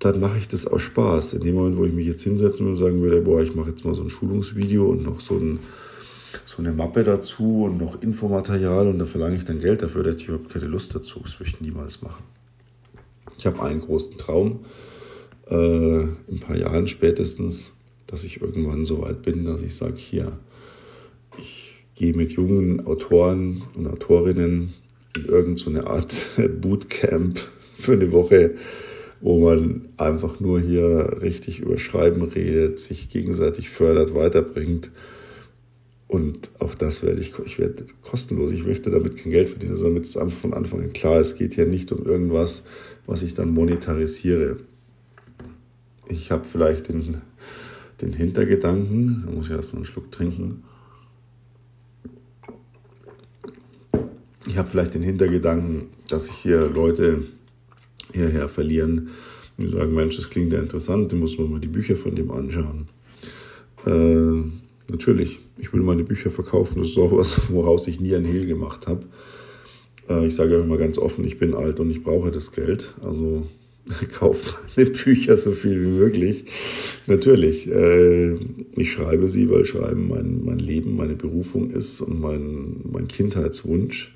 dann 0.00 0.20
mache 0.20 0.38
ich 0.38 0.48
das 0.48 0.66
aus 0.66 0.82
Spaß. 0.82 1.34
In 1.34 1.42
dem 1.42 1.54
Moment, 1.54 1.76
wo 1.76 1.84
ich 1.84 1.92
mich 1.92 2.06
jetzt 2.06 2.22
hinsetzen 2.22 2.66
und 2.66 2.76
sagen 2.76 3.00
würde, 3.00 3.20
boah, 3.20 3.40
ich 3.40 3.54
mache 3.54 3.70
jetzt 3.70 3.84
mal 3.84 3.94
so 3.94 4.02
ein 4.02 4.10
Schulungsvideo 4.10 4.86
und 4.86 5.02
noch 5.02 5.20
so 5.20 5.36
ein 5.36 5.60
so 6.44 6.58
eine 6.58 6.72
Mappe 6.72 7.04
dazu 7.04 7.64
und 7.64 7.78
noch 7.78 8.02
Infomaterial 8.02 8.88
und 8.88 8.98
da 8.98 9.06
verlange 9.06 9.36
ich 9.36 9.44
dann 9.44 9.60
Geld 9.60 9.82
dafür, 9.82 10.02
da 10.02 10.10
hätte 10.10 10.22
ich 10.22 10.28
überhaupt 10.28 10.50
keine 10.50 10.66
Lust 10.66 10.94
dazu. 10.94 11.20
Das 11.22 11.38
würde 11.40 11.50
ich 11.50 11.60
niemals 11.60 12.02
machen. 12.02 12.24
Ich 13.38 13.46
habe 13.46 13.62
einen 13.62 13.80
großen 13.80 14.16
Traum, 14.18 14.60
äh, 15.50 16.00
in 16.02 16.16
ein 16.30 16.40
paar 16.40 16.56
Jahren 16.56 16.86
spätestens, 16.86 17.72
dass 18.06 18.24
ich 18.24 18.40
irgendwann 18.40 18.84
so 18.84 19.02
weit 19.02 19.22
bin, 19.22 19.44
dass 19.44 19.62
ich 19.62 19.74
sage, 19.74 19.96
hier, 19.96 20.38
ich 21.38 21.74
gehe 21.94 22.14
mit 22.14 22.32
jungen 22.32 22.86
Autoren 22.86 23.62
und 23.74 23.86
Autorinnen 23.86 24.74
in 25.16 25.24
irgendeine 25.26 25.82
so 25.82 25.86
Art 25.86 26.26
Bootcamp 26.60 27.38
für 27.76 27.92
eine 27.92 28.12
Woche, 28.12 28.54
wo 29.20 29.40
man 29.40 29.88
einfach 29.96 30.40
nur 30.40 30.60
hier 30.60 31.18
richtig 31.20 31.60
über 31.60 31.78
Schreiben 31.78 32.22
redet, 32.22 32.78
sich 32.78 33.08
gegenseitig 33.08 33.68
fördert, 33.68 34.14
weiterbringt 34.14 34.90
und 36.08 36.50
auch 36.58 36.74
das 36.74 37.02
werde 37.02 37.20
ich, 37.20 37.38
ich 37.44 37.58
werde 37.58 37.84
kostenlos. 38.02 38.50
Ich 38.50 38.64
möchte 38.64 38.90
damit 38.90 39.18
kein 39.18 39.30
Geld 39.30 39.50
verdienen, 39.50 39.76
sondern 39.76 39.96
damit 39.96 40.08
es 40.08 40.16
einfach 40.16 40.38
von 40.38 40.54
Anfang 40.54 40.80
an 40.80 40.92
klar 40.94 41.20
Es 41.20 41.36
geht 41.36 41.54
hier 41.54 41.66
nicht 41.66 41.92
um 41.92 42.04
irgendwas, 42.06 42.64
was 43.06 43.22
ich 43.22 43.34
dann 43.34 43.52
monetarisiere. 43.52 44.56
Ich 46.08 46.30
habe 46.30 46.44
vielleicht 46.44 46.88
den, 46.88 47.20
den 48.00 48.12
Hintergedanken, 48.14 49.24
da 49.26 49.32
muss 49.32 49.46
ich 49.46 49.52
erstmal 49.52 49.80
einen 49.80 49.84
Schluck 49.84 50.10
trinken. 50.10 50.64
Ich 54.46 54.56
habe 54.56 54.68
vielleicht 54.68 54.94
den 54.94 55.02
Hintergedanken, 55.02 55.88
dass 56.08 56.24
sich 56.26 56.34
hier 56.34 56.68
Leute 56.68 57.24
hierher 58.12 58.48
verlieren, 58.48 59.10
die 59.58 59.68
sagen, 59.68 59.94
Mensch, 59.94 60.16
das 60.16 60.30
klingt 60.30 60.52
ja 60.52 60.60
interessant, 60.60 61.12
dann 61.12 61.18
muss 61.18 61.36
man 61.36 61.50
mal 61.50 61.60
die 61.60 61.68
Bücher 61.68 61.96
von 61.96 62.14
dem 62.14 62.30
anschauen. 62.30 62.88
Äh, 63.84 64.90
natürlich, 64.90 65.40
ich 65.58 65.72
will 65.72 65.82
meine 65.82 66.04
Bücher 66.04 66.30
verkaufen. 66.30 66.78
Das 66.78 66.90
ist 66.90 66.98
auch 66.98 67.12
was, 67.12 67.50
woraus 67.50 67.86
ich 67.88 68.00
nie 68.00 68.14
ein 68.14 68.24
Hehl 68.24 68.46
gemacht 68.46 68.86
habe. 68.86 69.04
Äh, 70.08 70.26
ich 70.26 70.34
sage 70.34 70.54
ja 70.54 70.62
immer 70.62 70.78
ganz 70.78 70.96
offen, 70.96 71.24
ich 71.24 71.38
bin 71.38 71.54
alt 71.54 71.80
und 71.80 71.90
ich 71.90 72.02
brauche 72.02 72.30
das 72.30 72.52
Geld. 72.52 72.94
Also 73.02 73.46
kauft 74.12 74.54
meine 74.76 74.90
Bücher 74.90 75.36
so 75.36 75.52
viel 75.52 75.80
wie 75.80 75.98
möglich. 75.98 76.44
Natürlich, 77.06 77.68
äh, 77.68 78.34
ich 78.76 78.92
schreibe 78.92 79.28
sie, 79.28 79.50
weil 79.50 79.64
Schreiben 79.64 80.08
mein, 80.08 80.44
mein 80.44 80.58
Leben, 80.58 80.96
meine 80.96 81.14
Berufung 81.14 81.70
ist 81.70 82.00
und 82.00 82.20
mein, 82.20 82.80
mein 82.90 83.08
Kindheitswunsch. 83.08 84.14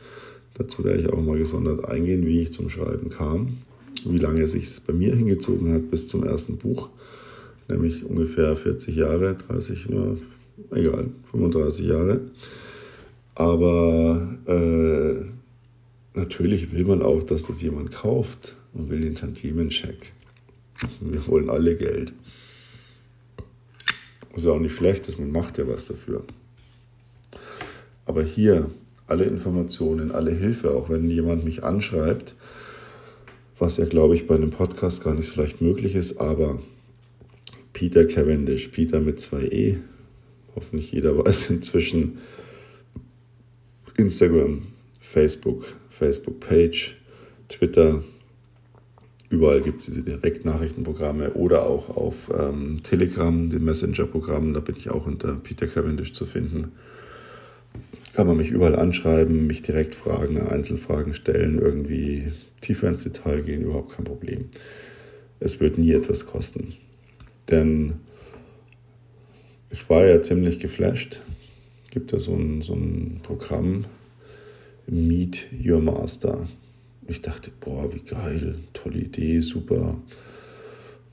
Dazu 0.55 0.85
werde 0.85 1.01
ich 1.01 1.09
auch 1.09 1.23
mal 1.23 1.39
gesondert 1.39 1.85
eingehen, 1.87 2.27
wie 2.27 2.41
ich 2.41 2.53
zum 2.53 2.69
Schreiben 2.69 3.09
kam, 3.09 3.59
wie 4.05 4.19
lange 4.19 4.43
es 4.43 4.53
sich 4.53 4.69
bei 4.87 4.93
mir 4.93 5.15
hingezogen 5.15 5.73
hat 5.73 5.91
bis 5.91 6.09
zum 6.09 6.25
ersten 6.25 6.59
Buch, 6.59 6.91
nämlich 7.69 8.05
ungefähr 8.05 8.55
40 8.55 8.95
Jahre, 8.95 9.37
30, 9.49 9.87
egal, 10.73 11.07
35 11.25 11.87
Jahre. 11.87 12.21
Aber 13.35 14.29
äh, 14.47 16.19
natürlich 16.19 16.73
will 16.73 16.85
man 16.85 17.01
auch, 17.01 17.23
dass 17.23 17.45
das 17.45 17.63
jemand 17.63 17.93
kauft. 17.93 18.57
Man 18.75 18.89
will 18.89 19.01
den 19.01 19.15
Tantiemen-Check. 19.15 20.13
Wir 21.01 21.27
wollen 21.27 21.51
alle 21.51 21.77
Geld. 21.77 22.13
Was 24.33 24.45
ja 24.45 24.53
auch 24.53 24.61
nicht 24.61 24.77
schlecht 24.77 25.09
ist, 25.09 25.19
man 25.19 25.31
macht 25.31 25.59
ja 25.59 25.69
was 25.69 25.87
dafür. 25.87 26.25
Aber 28.07 28.23
hier 28.23 28.71
alle 29.07 29.25
Informationen, 29.25 30.11
alle 30.11 30.33
Hilfe, 30.33 30.71
auch 30.71 30.89
wenn 30.89 31.09
jemand 31.11 31.45
mich 31.45 31.63
anschreibt, 31.63 32.35
was 33.59 33.77
ja, 33.77 33.85
glaube 33.85 34.15
ich, 34.15 34.27
bei 34.27 34.35
einem 34.35 34.51
Podcast 34.51 35.05
gar 35.05 35.15
nicht 35.15 35.31
so 35.31 35.41
leicht 35.41 35.61
möglich 35.61 35.95
ist, 35.95 36.17
aber 36.17 36.59
Peter 37.73 38.05
Cavendish, 38.07 38.69
Peter 38.69 39.01
mit 39.01 39.21
zwei 39.21 39.43
E, 39.43 39.79
hoffentlich 40.57 40.93
jeder 40.93 41.17
weiß 41.17 41.51
inzwischen, 41.51 42.19
Instagram, 43.97 44.63
Facebook, 44.99 45.75
Facebook-Page, 45.91 46.97
Twitter, 47.49 48.03
überall 49.33 49.63
gibt 49.63 49.81
es 49.81 49.87
diese 49.87 50.03
Direktnachrichtenprogramme 50.03 51.33
oder 51.33 51.67
auch 51.67 51.89
auf 51.97 52.31
ähm, 52.39 52.83
Telegram, 52.83 53.49
dem 53.49 53.65
Messenger-Programm, 53.65 54.53
da 54.53 54.61
bin 54.61 54.77
ich 54.77 54.91
auch 54.91 55.07
unter 55.07 55.35
Peter 55.37 55.67
Cavendish 55.67 56.13
zu 56.13 56.27
finden. 56.27 56.73
Kann 58.13 58.27
man 58.27 58.37
mich 58.37 58.51
überall 58.51 58.77
anschreiben, 58.77 59.47
mich 59.47 59.63
direkt 59.63 59.95
fragen, 59.95 60.39
Einzelfragen 60.39 61.15
stellen, 61.15 61.59
irgendwie 61.59 62.31
tiefer 62.61 62.89
ins 62.89 63.05
Detail 63.05 63.41
gehen, 63.41 63.63
überhaupt 63.63 63.97
kein 63.97 64.05
Problem. 64.05 64.51
Es 65.41 65.61
wird 65.61 65.79
nie 65.79 65.93
etwas 65.93 66.27
kosten. 66.27 66.75
Denn 67.51 67.95
ich 69.71 69.89
war 69.89 70.07
ja 70.07 70.21
ziemlich 70.21 70.59
geflasht. 70.59 71.23
Gibt 71.91 72.13
ja 72.13 72.19
so 72.19 72.35
ein, 72.35 72.61
so 72.61 72.75
ein 72.75 73.21
Programm, 73.23 73.87
Meet 74.87 75.49
Your 75.65 75.81
Master. 75.81 76.47
Ich 77.13 77.21
dachte, 77.21 77.51
boah, 77.61 77.93
wie 77.93 78.01
geil, 78.01 78.55
tolle 78.73 79.01
Idee, 79.01 79.41
super. 79.43 79.99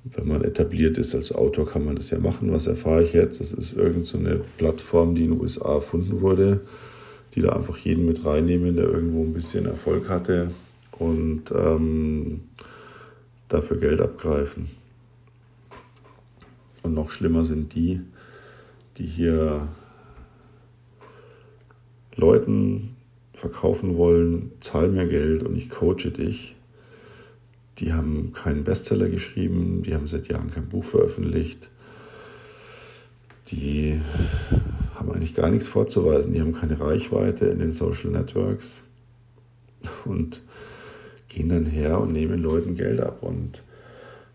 wenn 0.06 0.30
man 0.30 0.46
etabliert 0.46 0.98
ist 0.98 1.14
als 1.14 1.34
Autor, 1.36 1.68
kann 1.68 1.84
man 1.84 1.98
das 1.98 2.10
ja 2.10 2.20
machen. 2.20 2.54
Was 2.54 2.68
erfahre 2.68 3.04
ich 3.04 3.12
jetzt? 3.12 3.42
Das 3.42 3.52
ist 3.52 3.74
irgendeine 3.74 4.38
so 4.38 4.46
Plattform, 4.58 5.14
die 5.14 5.26
in 5.26 5.32
den 5.32 5.42
USA 5.42 5.74
erfunden 5.74 6.22
wurde, 6.22 6.62
die 7.36 7.42
da 7.42 7.50
einfach 7.50 7.78
jeden 7.80 8.06
mit 8.06 8.26
reinnehmen, 8.26 8.78
der 8.78 8.86
irgendwo 8.86 9.24
ein 9.24 9.34
bisschen 9.34 9.66
Erfolg 9.66 10.08
hatte 10.08 10.52
und 10.98 11.52
ähm, 11.52 12.44
dafür 13.50 13.76
Geld 13.76 14.00
abgreifen. 14.00 14.70
Und 16.82 16.94
noch 16.94 17.10
schlimmer 17.10 17.44
sind 17.44 17.76
die, 17.76 18.00
die 18.98 19.06
hier 19.06 19.68
Leuten 22.16 22.96
verkaufen 23.34 23.98
wollen, 23.98 24.52
zahl 24.60 24.90
mir 24.90 25.08
Geld 25.08 25.44
und 25.44 25.56
ich 25.56 25.70
coache 25.70 26.12
dich. 26.12 26.56
Die 27.80 27.94
haben 27.94 28.34
keinen 28.34 28.64
Bestseller 28.64 29.08
geschrieben, 29.08 29.84
die 29.84 29.94
haben 29.94 30.08
seit 30.08 30.28
Jahren 30.28 30.52
kein 30.52 30.68
Buch 30.68 30.84
veröffentlicht, 30.84 31.70
die 33.48 34.00
haben 34.96 35.12
eigentlich 35.12 35.34
gar 35.34 35.50
nichts 35.50 35.68
vorzuweisen, 35.68 36.34
die 36.34 36.42
haben 36.42 36.54
keine 36.54 36.80
Reichweite 36.80 37.46
in 37.46 37.60
den 37.60 37.72
Social 37.72 38.12
Networks 38.12 38.84
und 40.06 40.42
gehen 41.30 41.50
dann 41.50 41.66
her 41.66 42.00
und 42.02 42.12
nehmen 42.12 42.40
Leuten 42.40 42.76
Geld 42.76 43.00
ab 43.00 43.20
und 43.22 43.64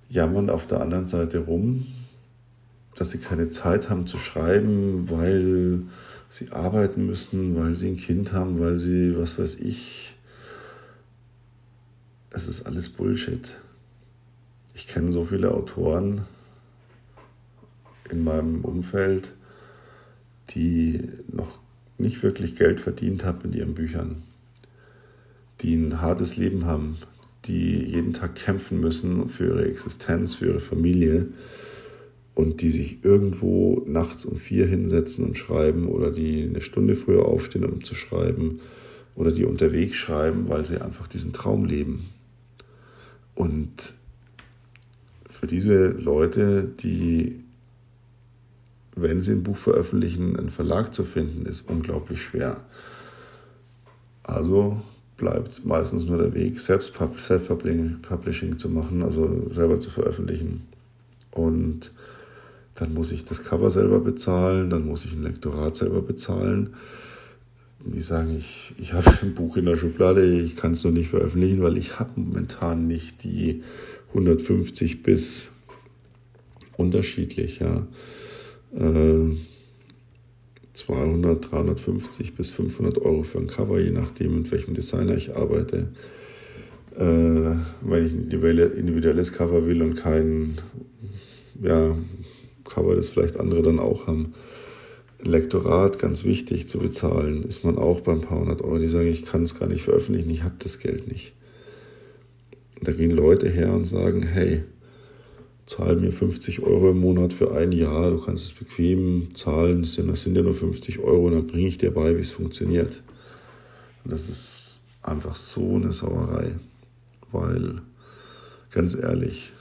jammern 0.09 0.49
auf 0.49 0.67
der 0.67 0.81
anderen 0.81 1.07
Seite 1.07 1.41
rum, 1.41 1.87
dass 2.97 3.11
sie 3.11 3.19
keine 3.19 3.51
Zeit 3.51 3.91
haben 3.91 4.07
zu 4.07 4.19
schreiben, 4.19 5.11
weil 5.11 5.83
sie 6.29 6.53
arbeiten 6.53 7.07
müssen, 7.07 7.57
weil 7.57 7.75
sie 7.75 7.91
ein 7.91 7.97
Kind 7.97 8.33
haben, 8.33 8.61
weil 8.61 8.79
sie, 8.79 9.19
was 9.19 9.39
weiß 9.39 9.57
ich. 9.57 10.17
Es 12.31 12.49
ist 12.49 12.67
alles 12.67 12.89
Bullshit. 12.89 13.55
Ich 14.75 14.89
kenne 14.89 15.13
so 15.13 15.25
viele 15.25 15.53
Autoren 15.53 16.23
in 18.11 18.25
meinem 18.25 18.65
Umfeld, 18.65 19.33
die 20.51 21.09
noch 21.29 21.63
nicht 21.99 22.23
wirklich 22.23 22.57
Geld 22.57 22.81
verdient 22.81 23.25
haben 23.25 23.41
mit 23.45 23.55
ihren 23.55 23.75
Büchern, 23.75 24.23
die 25.61 25.75
ein 25.75 26.01
hartes 26.01 26.37
Leben 26.37 26.65
haben, 26.65 26.99
die 27.45 27.85
jeden 27.85 28.13
Tag 28.13 28.35
kämpfen 28.35 28.81
müssen 28.81 29.29
für 29.29 29.47
ihre 29.47 29.67
Existenz, 29.67 30.35
für 30.35 30.47
ihre 30.47 30.61
Familie 30.61 31.29
und 32.35 32.63
die 32.63 32.71
sich 32.71 33.05
irgendwo 33.05 33.83
nachts 33.87 34.25
um 34.25 34.37
vier 34.37 34.67
hinsetzen 34.67 35.25
und 35.25 35.39
schreiben 35.39 35.87
oder 35.87 36.11
die 36.11 36.43
eine 36.43 36.61
Stunde 36.61 36.97
früher 36.97 37.27
aufstehen, 37.27 37.65
um 37.65 37.85
zu 37.85 37.95
schreiben 37.95 38.61
oder 39.15 39.31
die 39.31 39.45
unterwegs 39.45 39.97
schreiben, 39.97 40.49
weil 40.49 40.67
sie 40.67 40.81
einfach 40.81 41.07
diesen 41.07 41.33
Traum 41.33 41.65
leben. 41.65 42.09
Und 43.35 43.95
für 45.31 45.47
diese 45.47 45.89
Leute, 45.89 46.65
die, 46.65 47.41
wenn 48.97 49.21
sie 49.21 49.33
ein 49.33 49.43
Buch 49.43 49.57
veröffentlichen, 49.57 50.37
einen 50.37 50.51
Verlag 50.51 50.95
zu 50.95 51.05
finden, 51.05 51.47
ist 51.47 51.69
unglaublich 51.69 52.23
schwer. 52.23 52.61
Also 54.25 54.81
bleibt 55.17 55.65
meistens 55.65 56.07
nur 56.07 56.19
der 56.19 56.35
Weg, 56.35 56.59
Self-Publishing 56.59 58.59
zu 58.59 58.69
machen, 58.69 59.03
also 59.03 59.49
selber 59.51 59.79
zu 59.79 59.91
veröffentlichen. 59.91 60.67
Und 61.31 61.93
dann 62.75 62.93
muss 62.93 63.13
ich 63.13 63.25
das 63.25 63.45
Cover 63.45 63.71
selber 63.71 64.01
bezahlen, 64.01 64.71
dann 64.71 64.87
muss 64.87 65.05
ich 65.05 65.13
ein 65.13 65.23
Lektorat 65.23 65.77
selber 65.77 66.03
bezahlen. 66.03 66.75
Die 67.87 68.01
sagen, 68.01 68.35
ich, 68.37 68.75
ich 68.79 68.93
habe 68.93 69.11
ein 69.23 69.35
Buch 69.35 69.57
in 69.57 69.67
der 69.67 69.77
Schublade, 69.77 70.25
ich 70.25 70.57
kann 70.57 70.73
es 70.73 70.85
noch 70.85 70.91
nicht 70.91 71.11
veröffentlichen, 71.11 71.63
weil 71.63 71.77
ich 71.77 71.99
habe 71.99 72.13
momentan 72.17 72.87
nicht 72.87 73.23
die 73.25 73.63
150 74.09 75.03
bis 75.03 75.53
unterschiedlich, 76.77 77.61
ja. 77.61 77.87
Äh, 78.77 79.37
200, 80.73 81.53
350 81.53 82.35
bis 82.35 82.51
500 82.51 82.99
Euro 82.99 83.23
für 83.23 83.39
ein 83.39 83.47
Cover, 83.47 83.79
je 83.79 83.93
nachdem, 83.93 84.39
mit 84.39 84.51
welchem 84.51 84.75
Designer 84.75 85.17
ich 85.17 85.37
arbeite. 85.37 85.93
Äh, 86.97 87.57
wenn 87.81 88.07
ich 88.07 88.13
ein 88.13 88.73
individuelles 88.73 89.33
Cover 89.33 89.67
will 89.67 89.83
und 89.83 89.95
kein 89.95 90.59
ja, 91.63 91.97
Cover, 92.65 92.95
das 92.95 93.09
vielleicht 93.09 93.39
andere 93.39 93.63
dann 93.63 93.79
auch 93.79 94.07
haben. 94.07 94.35
Ein 95.23 95.31
Lektorat, 95.31 95.99
ganz 95.99 96.25
wichtig 96.25 96.69
zu 96.69 96.79
bezahlen, 96.79 97.45
ist 97.45 97.65
man 97.65 97.79
auch 97.79 98.01
beim 98.01 98.21
paar 98.21 98.41
hundert 98.41 98.63
Euro. 98.63 98.79
Die 98.79 98.89
sagen, 98.89 99.09
ich 99.09 99.25
kann 99.25 99.45
es 99.45 99.59
gar 99.59 99.69
nicht 99.69 99.83
veröffentlichen, 99.83 100.31
ich 100.31 100.43
habe 100.43 100.57
das 100.59 100.79
Geld 100.79 101.09
nicht. 101.09 101.33
Und 102.79 102.89
da 102.89 102.93
gehen 102.93 103.11
Leute 103.11 103.49
her 103.49 103.73
und 103.73 103.87
sagen, 103.87 104.23
hey, 104.23 104.65
zahl 105.67 105.97
mir 105.97 106.13
50 106.13 106.63
Euro 106.63 106.91
im 106.91 106.99
Monat 106.99 107.33
für 107.33 107.53
ein 107.53 107.73
Jahr, 107.73 108.11
du 108.11 108.19
kannst 108.19 108.45
es 108.45 108.53
bequem 108.53 109.35
zahlen, 109.35 109.83
das 109.83 109.95
sind, 109.95 110.09
das 110.09 110.23
sind 110.23 110.37
ja 110.37 110.43
nur 110.43 110.55
50 110.55 110.99
Euro 110.99 111.27
und 111.27 111.33
dann 111.33 111.47
bringe 111.47 111.69
ich 111.69 111.79
dir 111.79 111.91
bei, 111.91 112.17
wie 112.17 112.21
es 112.21 112.33
funktioniert. 112.33 113.03
Und 114.05 114.13
das 114.13 114.29
ist 114.29 114.83
einfach 115.03 115.35
so 115.35 115.77
eine 115.77 115.93
Sauerei, 115.93 116.53
weil 117.33 117.81
ganz 118.71 118.95
ehrlich, 118.95 119.53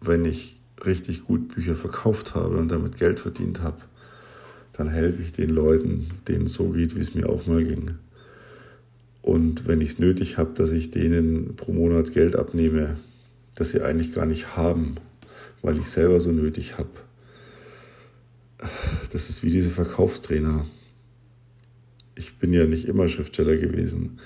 wenn 0.00 0.24
ich 0.24 0.59
richtig 0.84 1.24
gut 1.24 1.54
Bücher 1.54 1.74
verkauft 1.74 2.34
habe 2.34 2.56
und 2.56 2.70
damit 2.70 2.98
Geld 2.98 3.20
verdient 3.20 3.62
habe, 3.62 3.78
dann 4.72 4.88
helfe 4.88 5.22
ich 5.22 5.32
den 5.32 5.50
Leuten, 5.50 6.10
denen 6.28 6.46
es 6.46 6.54
so 6.54 6.70
geht, 6.70 6.96
wie 6.96 7.00
es 7.00 7.14
mir 7.14 7.28
auch 7.28 7.46
mal 7.46 7.64
ging. 7.64 7.96
Und 9.22 9.66
wenn 9.66 9.80
ich 9.80 9.90
es 9.90 9.98
nötig 9.98 10.38
habe, 10.38 10.52
dass 10.54 10.72
ich 10.72 10.90
denen 10.90 11.54
pro 11.56 11.72
Monat 11.72 12.12
Geld 12.12 12.36
abnehme, 12.36 12.96
das 13.54 13.70
sie 13.70 13.82
eigentlich 13.82 14.14
gar 14.14 14.26
nicht 14.26 14.56
haben, 14.56 14.96
weil 15.62 15.78
ich 15.78 15.88
selber 15.88 16.20
so 16.20 16.32
nötig 16.32 16.78
habe, 16.78 16.88
das 19.12 19.28
ist 19.28 19.42
wie 19.42 19.50
diese 19.50 19.70
Verkaufstrainer. 19.70 20.66
Ich 22.14 22.38
bin 22.38 22.52
ja 22.52 22.66
nicht 22.66 22.88
immer 22.88 23.08
Schriftsteller 23.08 23.56
gewesen. 23.56 24.18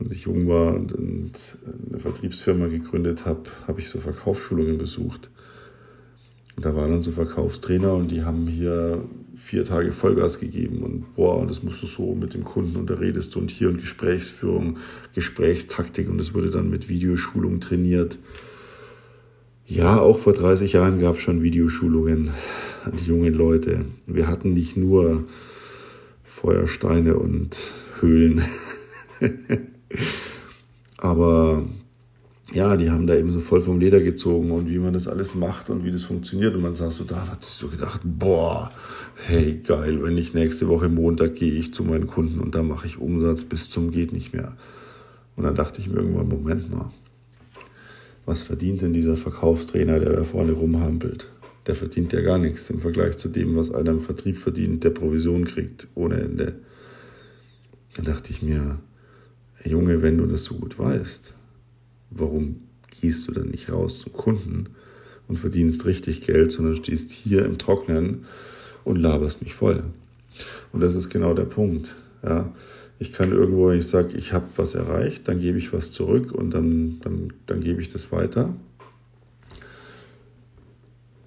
Als 0.00 0.12
ich 0.12 0.22
jung 0.22 0.46
war 0.48 0.74
und 0.74 0.96
eine 0.96 1.98
Vertriebsfirma 1.98 2.68
gegründet 2.68 3.26
habe, 3.26 3.50
habe 3.66 3.80
ich 3.80 3.88
so 3.88 3.98
Verkaufsschulungen 3.98 4.78
besucht. 4.78 5.30
Und 6.58 6.64
da 6.64 6.74
waren 6.74 7.00
so 7.02 7.12
Verkaufstrainer 7.12 7.94
und 7.94 8.10
die 8.10 8.24
haben 8.24 8.48
hier 8.48 9.04
vier 9.36 9.64
Tage 9.64 9.92
Vollgas 9.92 10.40
gegeben 10.40 10.82
und 10.82 11.14
boah, 11.14 11.38
und 11.38 11.48
das 11.48 11.62
musst 11.62 11.80
du 11.84 11.86
so 11.86 12.16
mit 12.16 12.34
dem 12.34 12.42
Kunden 12.42 12.76
und 12.76 12.90
da 12.90 12.94
redest 12.94 13.32
du 13.36 13.38
und 13.38 13.52
hier 13.52 13.68
und 13.68 13.78
Gesprächsführung, 13.78 14.78
Gesprächstaktik 15.14 16.08
und 16.08 16.18
es 16.20 16.34
wurde 16.34 16.50
dann 16.50 16.68
mit 16.68 16.88
Videoschulung 16.88 17.60
trainiert. 17.60 18.18
Ja, 19.66 20.00
auch 20.00 20.18
vor 20.18 20.32
30 20.32 20.72
Jahren 20.72 20.98
gab 20.98 21.18
es 21.18 21.22
schon 21.22 21.44
Videoschulungen 21.44 22.30
an 22.84 22.92
die 23.00 23.06
jungen 23.06 23.34
Leute. 23.34 23.84
Wir 24.08 24.26
hatten 24.26 24.52
nicht 24.52 24.76
nur 24.76 25.28
Feuersteine 26.24 27.18
und 27.18 27.56
Höhlen. 28.00 28.42
Aber 30.96 31.62
ja, 32.52 32.76
die 32.76 32.90
haben 32.90 33.06
da 33.06 33.14
eben 33.14 33.30
so 33.30 33.40
voll 33.40 33.60
vom 33.60 33.78
Leder 33.78 34.00
gezogen 34.00 34.50
und 34.52 34.70
wie 34.70 34.78
man 34.78 34.94
das 34.94 35.06
alles 35.06 35.34
macht 35.34 35.68
und 35.68 35.84
wie 35.84 35.90
das 35.90 36.04
funktioniert. 36.04 36.54
Und 36.54 36.62
man 36.62 36.74
saß 36.74 36.96
so 36.96 37.04
da 37.04 37.22
und 37.22 37.30
hat 37.30 37.44
so 37.44 37.68
gedacht, 37.68 38.00
boah, 38.04 38.70
hey, 39.26 39.60
geil, 39.66 40.02
wenn 40.02 40.16
ich 40.16 40.32
nächste 40.32 40.68
Woche 40.68 40.88
Montag 40.88 41.34
gehe 41.34 41.52
ich 41.52 41.74
zu 41.74 41.84
meinen 41.84 42.06
Kunden 42.06 42.40
und 42.40 42.54
da 42.54 42.62
mache 42.62 42.86
ich 42.86 42.98
Umsatz 42.98 43.44
bis 43.44 43.68
zum 43.68 43.90
geht 43.90 44.12
nicht 44.12 44.32
mehr. 44.32 44.56
Und 45.36 45.44
dann 45.44 45.54
dachte 45.54 45.80
ich 45.80 45.88
mir 45.88 45.96
irgendwann, 45.96 46.28
Moment 46.28 46.70
mal, 46.70 46.90
was 48.24 48.42
verdient 48.42 48.82
denn 48.82 48.92
dieser 48.92 49.16
Verkaufstrainer, 49.16 50.00
der 50.00 50.12
da 50.12 50.24
vorne 50.24 50.52
rumhampelt? 50.52 51.28
Der 51.66 51.74
verdient 51.74 52.12
ja 52.14 52.22
gar 52.22 52.38
nichts 52.38 52.68
im 52.70 52.80
Vergleich 52.80 53.18
zu 53.18 53.28
dem, 53.28 53.56
was 53.56 53.70
einer 53.70 53.90
im 53.90 54.00
Vertrieb 54.00 54.38
verdient, 54.38 54.84
der 54.84 54.90
Provision 54.90 55.44
kriegt 55.44 55.86
ohne 55.94 56.16
Ende. 56.16 56.54
Dann 57.94 58.06
dachte 58.06 58.30
ich 58.30 58.40
mir, 58.40 58.78
Junge, 59.64 60.02
wenn 60.02 60.16
du 60.16 60.26
das 60.26 60.44
so 60.44 60.54
gut 60.54 60.78
weißt, 60.78 61.34
warum 62.10 62.56
gehst 63.00 63.28
du 63.28 63.32
dann 63.32 63.48
nicht 63.48 63.70
raus 63.70 64.00
zum 64.00 64.12
Kunden 64.12 64.70
und 65.28 65.38
verdienst 65.38 65.86
richtig 65.86 66.22
Geld, 66.22 66.52
sondern 66.52 66.76
stehst 66.76 67.10
hier 67.10 67.44
im 67.44 67.58
Trocknen 67.58 68.24
und 68.84 68.96
laberst 68.96 69.42
mich 69.42 69.54
voll. 69.54 69.84
Und 70.72 70.80
das 70.80 70.94
ist 70.94 71.10
genau 71.10 71.34
der 71.34 71.44
Punkt. 71.44 71.96
Ja. 72.22 72.52
Ich 72.98 73.12
kann 73.12 73.30
irgendwo, 73.30 73.68
wenn 73.68 73.78
ich 73.78 73.86
sage, 73.86 74.16
ich 74.16 74.32
habe 74.32 74.46
was 74.56 74.74
erreicht, 74.74 75.28
dann 75.28 75.40
gebe 75.40 75.58
ich 75.58 75.72
was 75.72 75.92
zurück 75.92 76.32
und 76.32 76.52
dann, 76.52 76.98
dann, 77.04 77.32
dann 77.46 77.60
gebe 77.60 77.80
ich 77.80 77.88
das 77.88 78.10
weiter. 78.10 78.54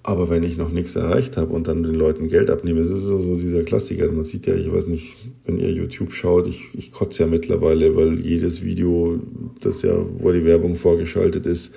Aber 0.04 0.28
wenn 0.28 0.42
ich 0.42 0.58
noch 0.58 0.70
nichts 0.70 0.96
erreicht 0.96 1.36
habe 1.36 1.52
und 1.52 1.68
dann 1.68 1.84
den 1.84 1.94
Leuten 1.94 2.28
Geld 2.28 2.50
abnehme, 2.50 2.80
das 2.80 2.90
ist 2.90 3.04
so 3.04 3.36
dieser 3.36 3.62
Klassiker. 3.62 4.10
Man 4.10 4.24
sieht 4.24 4.46
ja, 4.46 4.54
ich 4.54 4.70
weiß 4.70 4.88
nicht, 4.88 5.14
wenn 5.44 5.60
ihr 5.60 5.70
YouTube 5.70 6.12
schaut, 6.12 6.48
ich, 6.48 6.64
ich 6.74 6.90
kotze 6.90 7.22
ja 7.22 7.28
mittlerweile, 7.28 7.94
weil 7.94 8.18
jedes 8.18 8.64
Video, 8.64 9.20
das 9.64 9.82
ja, 9.82 9.94
wo 10.18 10.30
die 10.32 10.44
Werbung 10.44 10.76
vorgeschaltet 10.76 11.46
ist, 11.46 11.74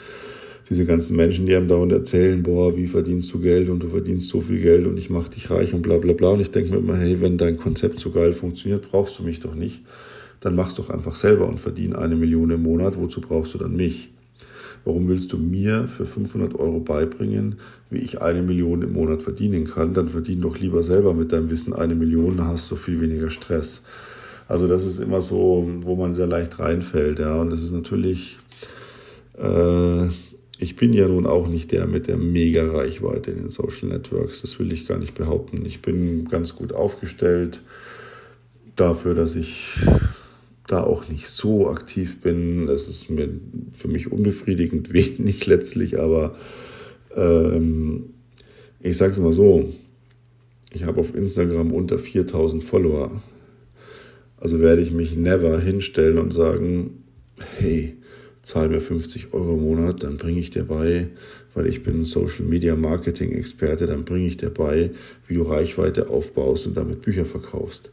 diese 0.69 0.85
ganzen 0.85 1.15
Menschen, 1.15 1.45
die 1.45 1.55
einem 1.55 1.67
dauernd 1.67 1.91
erzählen, 1.91 2.41
boah, 2.41 2.75
wie 2.75 2.87
verdienst 2.87 3.31
du 3.33 3.39
Geld 3.39 3.69
und 3.69 3.83
du 3.83 3.87
verdienst 3.87 4.29
so 4.29 4.41
viel 4.41 4.59
Geld 4.59 4.87
und 4.87 4.97
ich 4.97 5.09
mache 5.09 5.29
dich 5.29 5.49
reich 5.51 5.73
und 5.73 5.83
bla 5.83 5.97
bla 5.97 6.13
bla. 6.13 6.29
Und 6.29 6.39
ich 6.39 6.51
denke 6.51 6.71
mir 6.71 6.77
immer, 6.77 6.97
hey, 6.97 7.21
wenn 7.21 7.37
dein 7.37 7.57
Konzept 7.57 7.99
so 7.99 8.09
geil 8.09 8.33
funktioniert, 8.33 8.89
brauchst 8.89 9.19
du 9.19 9.23
mich 9.23 9.39
doch 9.39 9.53
nicht. 9.53 9.83
Dann 10.39 10.55
mach's 10.55 10.73
doch 10.73 10.89
einfach 10.89 11.15
selber 11.15 11.47
und 11.47 11.59
verdien 11.59 11.95
eine 11.95 12.15
Million 12.15 12.49
im 12.49 12.63
Monat. 12.63 12.97
Wozu 12.97 13.21
brauchst 13.21 13.53
du 13.53 13.59
dann 13.59 13.75
mich? 13.75 14.11
Warum 14.85 15.07
willst 15.07 15.33
du 15.33 15.37
mir 15.37 15.87
für 15.87 16.05
500 16.05 16.59
Euro 16.59 16.79
beibringen, 16.79 17.55
wie 17.89 17.97
ich 17.97 18.21
eine 18.21 18.43
Million 18.43 18.83
im 18.83 18.93
Monat 18.93 19.23
verdienen 19.23 19.65
kann? 19.65 19.93
Dann 19.95 20.09
verdien 20.09 20.41
doch 20.41 20.59
lieber 20.59 20.83
selber 20.83 21.13
mit 21.13 21.31
deinem 21.31 21.49
Wissen 21.49 21.73
eine 21.73 21.95
Million, 21.95 22.37
dann 22.37 22.47
hast 22.47 22.69
du 22.69 22.75
viel 22.75 23.01
weniger 23.01 23.29
Stress. 23.29 23.83
Also 24.47 24.67
das 24.67 24.85
ist 24.85 24.99
immer 24.99 25.21
so, 25.21 25.67
wo 25.81 25.95
man 25.95 26.13
sehr 26.13 26.27
leicht 26.27 26.59
reinfällt. 26.59 27.19
Ja. 27.19 27.35
Und 27.35 27.49
das 27.49 27.63
ist 27.63 27.71
natürlich, 27.71 28.37
äh, 29.37 30.05
ich 30.59 30.75
bin 30.75 30.93
ja 30.93 31.07
nun 31.07 31.25
auch 31.25 31.47
nicht 31.47 31.71
der 31.71 31.87
mit 31.87 32.07
der 32.07 32.17
Mega-Reichweite 32.17 33.31
in 33.31 33.37
den 33.37 33.49
Social 33.49 33.89
Networks. 33.89 34.41
Das 34.41 34.59
will 34.59 34.71
ich 34.71 34.87
gar 34.87 34.99
nicht 34.99 35.15
behaupten. 35.15 35.65
Ich 35.65 35.81
bin 35.81 36.27
ganz 36.27 36.55
gut 36.55 36.73
aufgestellt 36.73 37.61
dafür, 38.75 39.15
dass 39.15 39.35
ich 39.35 39.79
da 40.67 40.83
auch 40.83 41.07
nicht 41.09 41.27
so 41.27 41.69
aktiv 41.69 42.21
bin. 42.21 42.67
Das 42.67 42.87
ist 42.87 43.09
mir 43.09 43.29
für 43.75 43.87
mich 43.87 44.11
unbefriedigend 44.11 44.93
wenig 44.93 45.45
letztlich, 45.45 45.99
aber 45.99 46.35
ähm, 47.15 48.11
ich 48.79 48.97
sage 48.97 49.11
es 49.11 49.19
mal 49.19 49.33
so, 49.33 49.73
ich 50.73 50.83
habe 50.83 50.99
auf 50.99 51.15
Instagram 51.15 51.71
unter 51.71 51.97
4000 51.97 52.63
Follower. 52.63 53.21
Also 54.37 54.59
werde 54.59 54.81
ich 54.81 54.91
mich 54.91 55.15
never 55.15 55.59
hinstellen 55.59 56.17
und 56.17 56.33
sagen, 56.33 57.03
hey, 57.57 57.95
zahl 58.43 58.69
mir 58.69 58.81
50 58.81 59.33
Euro 59.33 59.55
im 59.55 59.63
Monat, 59.63 60.03
dann 60.03 60.17
bringe 60.17 60.39
ich 60.39 60.51
dir 60.51 60.65
bei, 60.65 61.07
weil 61.53 61.67
ich 61.67 61.83
bin 61.83 62.03
Social 62.03 62.45
Media 62.45 62.75
Marketing 62.75 63.31
Experte, 63.31 63.87
dann 63.87 64.05
bringe 64.05 64.27
ich 64.27 64.37
dir 64.37 64.49
bei, 64.49 64.91
wie 65.27 65.35
du 65.35 65.41
Reichweite 65.41 66.09
aufbaust 66.09 66.67
und 66.67 66.77
damit 66.77 67.01
Bücher 67.01 67.25
verkaufst. 67.25 67.91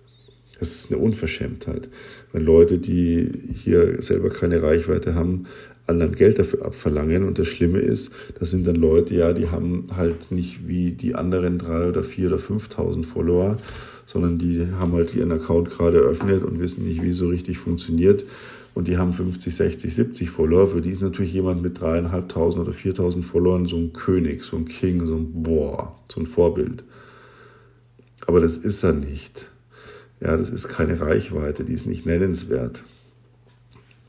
Das 0.58 0.76
ist 0.76 0.92
eine 0.92 1.02
Unverschämtheit, 1.02 1.88
wenn 2.32 2.44
Leute, 2.44 2.78
die 2.78 3.30
hier 3.52 4.00
selber 4.00 4.28
keine 4.28 4.62
Reichweite 4.62 5.14
haben, 5.14 5.46
anderen 5.86 6.14
Geld 6.14 6.38
dafür 6.38 6.64
abverlangen. 6.64 7.24
Und 7.24 7.38
das 7.38 7.48
Schlimme 7.48 7.80
ist, 7.80 8.12
das 8.38 8.50
sind 8.50 8.66
dann 8.66 8.76
Leute, 8.76 9.14
ja, 9.14 9.32
die 9.32 9.48
haben 9.48 9.88
halt 9.96 10.30
nicht 10.30 10.68
wie 10.68 10.92
die 10.92 11.14
anderen 11.14 11.58
drei 11.58 11.88
oder 11.88 12.04
vier 12.04 12.28
oder 12.28 12.36
5.000 12.36 13.04
Follower, 13.04 13.58
sondern 14.12 14.38
die 14.38 14.66
haben 14.78 14.92
halt 14.92 15.14
ihren 15.14 15.32
Account 15.32 15.70
gerade 15.70 16.02
eröffnet 16.02 16.44
und 16.44 16.60
wissen 16.60 16.86
nicht, 16.86 17.02
wie 17.02 17.08
es 17.08 17.16
so 17.16 17.28
richtig 17.28 17.56
funktioniert. 17.56 18.24
Und 18.74 18.86
die 18.86 18.98
haben 18.98 19.14
50, 19.14 19.54
60, 19.54 19.94
70 19.94 20.30
Follower. 20.30 20.68
Für 20.68 20.82
die 20.82 20.90
ist 20.90 21.00
natürlich 21.00 21.32
jemand 21.32 21.62
mit 21.62 21.80
dreieinhalbtausend 21.80 22.62
oder 22.62 22.76
4.000 22.76 23.22
Followern 23.22 23.64
so 23.64 23.76
ein 23.76 23.94
König, 23.94 24.44
so 24.44 24.58
ein 24.58 24.66
King, 24.66 25.06
so 25.06 25.16
ein 25.16 25.42
Boah, 25.42 25.96
so 26.12 26.20
ein 26.20 26.26
Vorbild. 26.26 26.84
Aber 28.26 28.40
das 28.40 28.58
ist 28.58 28.82
er 28.82 28.92
nicht. 28.92 29.48
Ja, 30.20 30.36
das 30.36 30.50
ist 30.50 30.68
keine 30.68 31.00
Reichweite, 31.00 31.64
die 31.64 31.72
ist 31.72 31.86
nicht 31.86 32.04
nennenswert. 32.04 32.84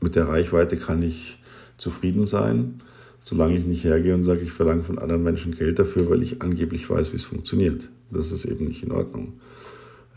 Mit 0.02 0.16
der 0.16 0.28
Reichweite 0.28 0.76
kann 0.76 1.02
ich 1.02 1.38
zufrieden 1.78 2.26
sein, 2.26 2.82
solange 3.20 3.56
ich 3.56 3.64
nicht 3.64 3.84
hergehe 3.84 4.14
und 4.14 4.22
sage, 4.22 4.42
ich 4.42 4.52
verlange 4.52 4.82
von 4.82 4.98
anderen 4.98 5.22
Menschen 5.22 5.54
Geld 5.54 5.78
dafür, 5.78 6.10
weil 6.10 6.22
ich 6.22 6.42
angeblich 6.42 6.88
weiß, 6.90 7.12
wie 7.12 7.16
es 7.16 7.24
funktioniert. 7.24 7.88
Das 8.10 8.32
ist 8.32 8.44
eben 8.44 8.66
nicht 8.66 8.82
in 8.82 8.92
Ordnung. 8.92 9.32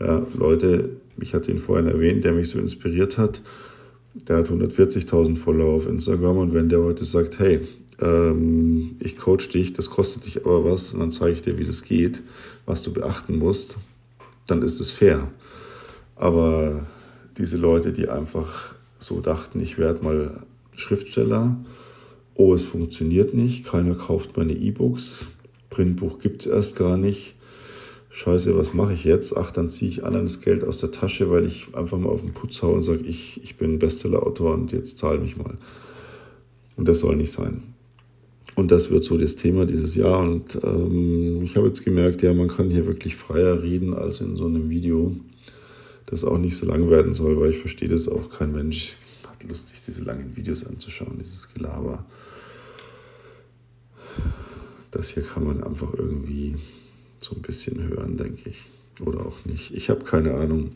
Ja, 0.00 0.24
Leute, 0.34 0.90
ich 1.20 1.34
hatte 1.34 1.50
ihn 1.50 1.58
vorhin 1.58 1.88
erwähnt, 1.88 2.24
der 2.24 2.32
mich 2.32 2.48
so 2.48 2.58
inspiriert 2.58 3.18
hat, 3.18 3.42
der 4.14 4.38
hat 4.38 4.48
140.000 4.48 5.36
Follower 5.36 5.74
auf 5.74 5.86
Instagram 5.86 6.38
und 6.38 6.54
wenn 6.54 6.68
der 6.68 6.82
heute 6.82 7.04
sagt, 7.04 7.38
hey, 7.38 7.60
ähm, 8.00 8.96
ich 9.00 9.16
coach 9.16 9.48
dich, 9.48 9.72
das 9.72 9.90
kostet 9.90 10.26
dich 10.26 10.44
aber 10.44 10.64
was 10.64 10.92
und 10.92 11.00
dann 11.00 11.12
zeige 11.12 11.32
ich 11.32 11.42
dir, 11.42 11.58
wie 11.58 11.64
das 11.64 11.82
geht, 11.82 12.22
was 12.66 12.82
du 12.82 12.92
beachten 12.92 13.38
musst, 13.38 13.76
dann 14.46 14.62
ist 14.62 14.80
es 14.80 14.90
fair. 14.90 15.28
Aber 16.16 16.86
diese 17.36 17.56
Leute, 17.56 17.92
die 17.92 18.08
einfach 18.08 18.74
so 18.98 19.20
dachten, 19.20 19.60
ich 19.60 19.78
werde 19.78 20.04
mal 20.04 20.42
Schriftsteller, 20.76 21.56
oh, 22.34 22.54
es 22.54 22.64
funktioniert 22.64 23.34
nicht, 23.34 23.66
keiner 23.66 23.94
kauft 23.94 24.36
meine 24.36 24.52
E-Books, 24.52 25.26
Printbuch 25.70 26.18
gibt 26.18 26.42
es 26.42 26.52
erst 26.52 26.76
gar 26.76 26.96
nicht. 26.96 27.34
Scheiße, 28.18 28.58
was 28.58 28.74
mache 28.74 28.94
ich 28.94 29.04
jetzt? 29.04 29.36
Ach, 29.36 29.52
dann 29.52 29.70
ziehe 29.70 29.88
ich 29.88 30.04
anderen 30.04 30.26
das 30.26 30.40
Geld 30.40 30.64
aus 30.64 30.78
der 30.78 30.90
Tasche, 30.90 31.30
weil 31.30 31.46
ich 31.46 31.68
einfach 31.76 31.98
mal 31.98 32.08
auf 32.08 32.20
den 32.20 32.32
Putz 32.32 32.62
haue 32.62 32.74
und 32.74 32.82
sage, 32.82 33.04
ich, 33.04 33.40
ich 33.44 33.54
bin 33.54 33.78
Bestsellerautor 33.78 34.54
und 34.54 34.72
jetzt 34.72 34.98
zahl 34.98 35.20
mich 35.20 35.36
mal. 35.36 35.56
Und 36.76 36.88
das 36.88 36.98
soll 36.98 37.14
nicht 37.14 37.30
sein. 37.30 37.62
Und 38.56 38.72
das 38.72 38.90
wird 38.90 39.04
so 39.04 39.16
das 39.16 39.36
Thema 39.36 39.66
dieses 39.66 39.94
Jahr. 39.94 40.18
Und 40.18 40.58
ähm, 40.64 41.44
ich 41.44 41.54
habe 41.54 41.68
jetzt 41.68 41.84
gemerkt, 41.84 42.22
ja, 42.22 42.34
man 42.34 42.48
kann 42.48 42.70
hier 42.70 42.86
wirklich 42.86 43.14
freier 43.14 43.62
reden 43.62 43.94
als 43.94 44.20
in 44.20 44.34
so 44.34 44.46
einem 44.46 44.68
Video 44.68 45.14
das 46.06 46.24
auch 46.24 46.38
nicht 46.38 46.56
so 46.56 46.66
lang 46.66 46.90
werden 46.90 47.14
soll, 47.14 47.38
weil 47.38 47.50
ich 47.50 47.58
verstehe 47.58 47.88
das 47.88 48.08
auch. 48.08 48.30
Kein 48.30 48.50
Mensch 48.50 48.96
hat 49.28 49.48
Lust, 49.48 49.68
sich 49.68 49.80
diese 49.80 50.02
langen 50.02 50.34
Videos 50.34 50.66
anzuschauen, 50.66 51.18
dieses 51.20 51.54
Gelaber. 51.54 52.04
Das 54.90 55.10
hier 55.10 55.22
kann 55.22 55.44
man 55.44 55.62
einfach 55.62 55.94
irgendwie 55.96 56.56
so 57.20 57.34
ein 57.34 57.42
bisschen 57.42 57.88
hören, 57.88 58.16
denke 58.16 58.50
ich. 58.50 58.70
Oder 59.04 59.26
auch 59.26 59.44
nicht. 59.44 59.72
Ich 59.74 59.90
habe 59.90 60.04
keine 60.04 60.34
Ahnung. 60.34 60.72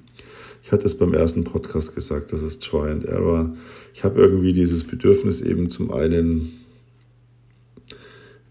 Ich 0.62 0.70
hatte 0.70 0.86
es 0.86 0.96
beim 0.96 1.12
ersten 1.12 1.42
Podcast 1.44 1.94
gesagt, 1.94 2.32
das 2.32 2.42
ist 2.42 2.62
Try 2.62 2.90
and 2.90 3.04
Error. 3.04 3.54
Ich 3.94 4.04
habe 4.04 4.20
irgendwie 4.20 4.52
dieses 4.52 4.84
Bedürfnis 4.84 5.40
eben 5.40 5.70
zum 5.70 5.90
einen 5.90 6.52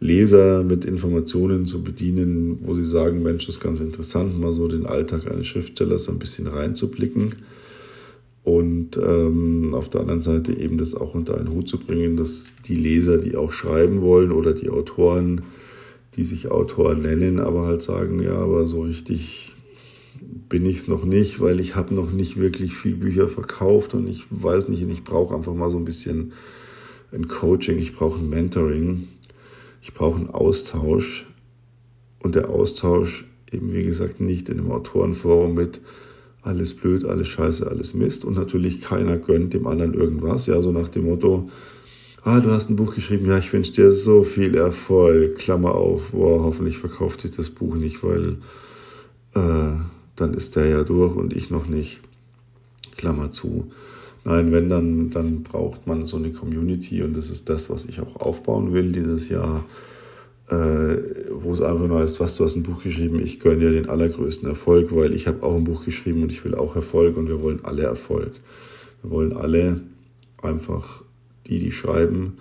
Leser 0.02 0.64
mit 0.64 0.84
Informationen 0.84 1.66
zu 1.68 1.84
bedienen, 1.84 2.60
wo 2.64 2.74
sie 2.74 2.84
sagen, 2.84 3.22
Mensch, 3.24 3.46
das 3.46 3.58
ist 3.58 3.62
ganz 3.62 3.80
interessant, 3.80 4.40
mal 4.40 4.52
so 4.52 4.68
den 4.68 4.86
Alltag 4.86 5.32
eines 5.32 5.48
Schriftstellers 5.48 6.10
ein 6.10 6.20
bisschen 6.20 6.48
reinzublicken. 6.48 7.36
Und 8.44 8.98
ähm, 8.98 9.76
auf 9.76 9.90
der 9.90 10.02
anderen 10.02 10.24
Seite 10.24 10.58
eben 10.58 10.80
das 10.80 10.96
auch 10.96 11.14
unter 11.14 11.38
einen 11.38 11.52
Hut 11.52 11.70
zu 11.70 11.78
bringen, 11.78 12.18
dass 12.18 12.54
die 12.66 12.76
Leser, 12.76 13.20
die 13.20 13.36
auch 13.36 13.52
schreiben 13.52 14.02
wollen 14.02 14.32
oder 14.32 14.54
die 14.54 14.72
Autoren, 14.72 15.44
die 16.16 16.24
sich 16.24 16.52
Autoren 16.52 17.02
nennen, 17.02 17.40
aber 17.40 17.66
halt 17.66 17.82
sagen, 17.82 18.22
ja, 18.22 18.36
aber 18.36 18.68
so 18.68 18.82
richtig 18.82 19.56
bin 20.50 20.66
ich 20.66 20.78
es 20.78 20.88
noch 20.88 21.06
nicht, 21.06 21.40
weil 21.40 21.60
ich 21.60 21.76
habe 21.76 21.94
noch 21.94 22.12
nicht 22.12 22.38
wirklich 22.38 22.76
viel 22.76 22.96
Bücher 22.96 23.28
verkauft 23.28 23.94
und 23.94 24.08
ich 24.08 24.26
weiß 24.30 24.70
nicht, 24.70 24.84
und 24.84 24.90
ich 24.90 25.04
brauche 25.04 25.36
einfach 25.36 25.54
mal 25.54 25.72
so 25.72 25.78
ein 25.78 25.86
bisschen 25.86 26.34
ein 27.14 27.28
Coaching, 27.28 27.78
ich 27.78 27.96
brauche 27.96 28.20
ein 28.20 28.30
Mentoring. 28.30 29.08
Ich 29.82 29.94
brauche 29.94 30.20
einen 30.20 30.30
Austausch 30.30 31.26
und 32.20 32.36
der 32.36 32.50
Austausch 32.50 33.26
eben, 33.52 33.74
wie 33.74 33.84
gesagt, 33.84 34.22
nicht 34.22 34.48
in 34.48 34.60
einem 34.60 34.72
Autorenforum 34.72 35.56
mit 35.56 35.82
alles 36.44 36.76
blöd, 36.76 37.04
alles 37.04 37.28
scheiße, 37.28 37.68
alles 37.68 37.94
Mist 37.94 38.24
und 38.24 38.36
natürlich 38.36 38.82
keiner 38.82 39.18
gönnt 39.18 39.54
dem 39.54 39.68
anderen 39.68 39.94
irgendwas. 39.94 40.46
Ja, 40.46 40.62
so 40.62 40.72
nach 40.72 40.88
dem 40.88 41.06
Motto, 41.06 41.50
ah, 42.24 42.40
du 42.40 42.52
hast 42.52 42.70
ein 42.70 42.76
Buch 42.76 42.96
geschrieben, 42.96 43.28
ja, 43.28 43.38
ich 43.38 43.52
wünsche 43.52 43.72
dir 43.72 43.92
so 43.92 44.24
viel 44.24 44.56
Erfolg, 44.56 45.38
Klammer 45.38 45.76
auf, 45.76 46.12
boah, 46.12 46.44
hoffentlich 46.44 46.78
verkauft 46.78 47.22
sich 47.22 47.32
das 47.32 47.50
Buch 47.50 47.76
nicht, 47.76 48.04
weil 48.04 48.38
äh, 49.34 49.72
dann 50.16 50.34
ist 50.34 50.56
der 50.56 50.68
ja 50.68 50.84
durch 50.84 51.16
und 51.16 51.36
ich 51.36 51.50
noch 51.50 51.68
nicht, 51.68 52.02
Klammer 52.98 53.32
zu. 53.32 53.72
Nein, 54.24 54.52
wenn, 54.52 54.70
dann, 54.70 55.10
dann 55.10 55.42
braucht 55.42 55.88
man 55.88 56.06
so 56.06 56.18
eine 56.18 56.32
Community 56.32 57.02
und 57.02 57.18
das 57.18 57.32
ist 57.32 57.50
das, 57.50 57.70
was 57.72 57.86
ich 57.86 58.00
auch 58.02 58.18
aufbauen 58.18 58.72
will 58.72 58.92
dieses 58.92 59.30
Jahr, 59.30 59.66
äh, 60.48 60.98
wo 61.32 61.54
es 61.54 61.62
einfach 61.62 61.88
nur 61.88 62.00
heißt, 62.00 62.20
was, 62.20 62.36
du 62.36 62.44
hast 62.44 62.56
ein 62.56 62.62
Buch 62.62 62.84
geschrieben, 62.84 63.20
ich 63.20 63.40
gönne 63.40 63.62
dir 63.62 63.72
den 63.72 63.90
allergrößten 63.90 64.48
Erfolg, 64.48 64.96
weil 64.96 65.14
ich 65.14 65.28
habe 65.28 65.42
auch 65.42 65.56
ein 65.56 65.64
Buch 65.64 65.86
geschrieben 65.86 66.22
und 66.22 66.32
ich 66.32 66.46
will 66.46 66.54
auch 66.54 66.76
Erfolg 66.76 67.18
und 67.18 67.28
wir 67.28 67.42
wollen 67.42 67.62
alle 67.64 67.84
Erfolg. 67.84 68.34
Wir 69.02 69.10
wollen 69.10 69.34
alle 69.34 69.82
einfach 70.44 71.04
die, 71.48 71.60
die 71.60 71.72
schreiben, 71.72 72.38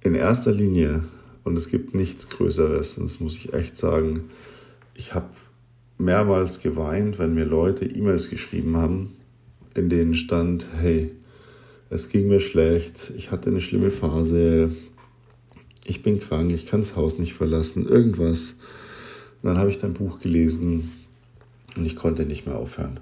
in 0.00 0.14
erster 0.14 0.52
Linie, 0.52 1.04
und 1.44 1.56
es 1.56 1.68
gibt 1.68 1.94
nichts 1.94 2.28
Größeres, 2.28 2.96
das 2.96 3.20
muss 3.20 3.36
ich 3.36 3.54
echt 3.54 3.76
sagen, 3.76 4.24
ich 4.94 5.14
habe 5.14 5.28
mehrmals 5.98 6.60
geweint, 6.60 7.18
wenn 7.18 7.34
mir 7.34 7.44
Leute 7.44 7.84
E-Mails 7.84 8.30
geschrieben 8.30 8.76
haben, 8.76 9.16
in 9.74 9.88
denen 9.88 10.14
stand, 10.14 10.66
hey, 10.76 11.10
es 11.90 12.08
ging 12.08 12.28
mir 12.28 12.40
schlecht, 12.40 13.12
ich 13.16 13.30
hatte 13.30 13.50
eine 13.50 13.60
schlimme 13.60 13.90
Phase, 13.90 14.70
ich 15.86 16.02
bin 16.02 16.18
krank, 16.18 16.52
ich 16.52 16.66
kann 16.66 16.80
das 16.80 16.96
Haus 16.96 17.18
nicht 17.18 17.34
verlassen, 17.34 17.86
irgendwas. 17.86 18.56
Und 19.42 19.48
dann 19.48 19.58
habe 19.58 19.70
ich 19.70 19.78
dein 19.78 19.94
Buch 19.94 20.20
gelesen 20.20 20.92
und 21.76 21.86
ich 21.86 21.96
konnte 21.96 22.26
nicht 22.26 22.46
mehr 22.46 22.56
aufhören. 22.56 23.00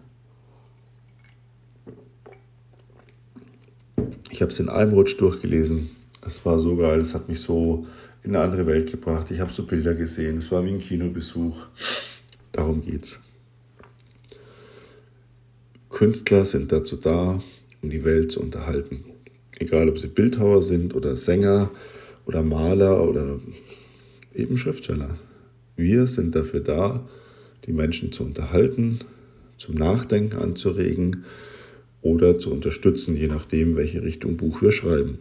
Ich 4.36 4.42
habe 4.42 4.52
es 4.52 4.60
in 4.60 4.68
einem 4.68 4.92
Rutsch 4.92 5.18
durchgelesen. 5.18 5.88
Es 6.20 6.44
war 6.44 6.58
so 6.58 6.76
geil, 6.76 7.00
es 7.00 7.14
hat 7.14 7.26
mich 7.26 7.40
so 7.40 7.86
in 8.22 8.36
eine 8.36 8.44
andere 8.44 8.66
Welt 8.66 8.90
gebracht. 8.90 9.30
Ich 9.30 9.40
habe 9.40 9.50
so 9.50 9.64
Bilder 9.64 9.94
gesehen, 9.94 10.36
es 10.36 10.52
war 10.52 10.62
wie 10.62 10.74
ein 10.74 10.78
Kinobesuch. 10.78 11.56
Darum 12.52 12.84
geht's. 12.84 13.18
Künstler 15.88 16.44
sind 16.44 16.70
dazu 16.70 16.96
da, 16.96 17.42
um 17.80 17.88
die 17.88 18.04
Welt 18.04 18.30
zu 18.30 18.42
unterhalten. 18.42 19.06
Egal, 19.58 19.88
ob 19.88 19.98
sie 19.98 20.08
Bildhauer 20.08 20.62
sind 20.62 20.94
oder 20.94 21.16
Sänger 21.16 21.70
oder 22.26 22.42
Maler 22.42 23.08
oder 23.08 23.40
eben 24.34 24.58
Schriftsteller. 24.58 25.16
Wir 25.76 26.06
sind 26.06 26.34
dafür 26.34 26.60
da, 26.60 27.08
die 27.64 27.72
Menschen 27.72 28.12
zu 28.12 28.22
unterhalten, 28.22 28.98
zum 29.56 29.76
Nachdenken 29.76 30.36
anzuregen 30.36 31.24
oder 32.06 32.38
zu 32.38 32.52
unterstützen, 32.52 33.16
je 33.16 33.26
nachdem, 33.26 33.74
welche 33.74 34.02
Richtung 34.02 34.36
Buch 34.36 34.62
wir 34.62 34.70
schreiben. 34.70 35.18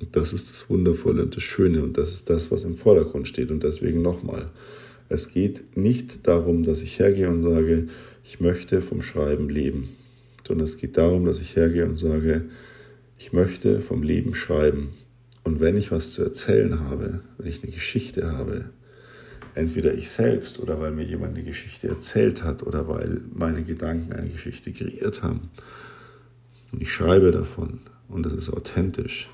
Und 0.00 0.16
das 0.16 0.32
ist 0.32 0.50
das 0.50 0.70
Wundervolle 0.70 1.22
und 1.22 1.36
das 1.36 1.42
Schöne 1.42 1.82
und 1.82 1.98
das 1.98 2.12
ist 2.12 2.30
das, 2.30 2.50
was 2.50 2.64
im 2.64 2.76
Vordergrund 2.76 3.28
steht. 3.28 3.50
Und 3.50 3.62
deswegen 3.62 4.00
nochmal, 4.00 4.50
es 5.10 5.30
geht 5.30 5.76
nicht 5.76 6.26
darum, 6.26 6.62
dass 6.62 6.80
ich 6.80 6.98
hergehe 6.98 7.28
und 7.28 7.42
sage, 7.42 7.88
ich 8.24 8.40
möchte 8.40 8.80
vom 8.80 9.02
Schreiben 9.02 9.50
leben, 9.50 9.90
sondern 10.48 10.64
es 10.64 10.78
geht 10.78 10.96
darum, 10.96 11.26
dass 11.26 11.40
ich 11.40 11.54
hergehe 11.54 11.84
und 11.84 11.98
sage, 11.98 12.46
ich 13.18 13.34
möchte 13.34 13.82
vom 13.82 14.02
Leben 14.02 14.34
schreiben. 14.34 14.94
Und 15.44 15.60
wenn 15.60 15.76
ich 15.76 15.90
was 15.90 16.12
zu 16.12 16.22
erzählen 16.22 16.80
habe, 16.80 17.20
wenn 17.36 17.48
ich 17.48 17.62
eine 17.62 17.72
Geschichte 17.72 18.32
habe, 18.32 18.64
entweder 19.54 19.94
ich 19.94 20.10
selbst 20.10 20.58
oder 20.58 20.80
weil 20.80 20.92
mir 20.92 21.04
jemand 21.04 21.34
eine 21.34 21.44
Geschichte 21.44 21.88
erzählt 21.88 22.42
hat 22.42 22.62
oder 22.62 22.88
weil 22.88 23.20
meine 23.32 23.62
Gedanken 23.62 24.12
eine 24.12 24.28
Geschichte 24.28 24.72
kreiert 24.72 25.22
haben, 25.22 25.50
und 26.74 26.82
ich 26.82 26.92
schreibe 26.92 27.30
davon 27.30 27.78
und 28.08 28.26
das 28.26 28.32
ist 28.32 28.50
authentisch, 28.50 29.30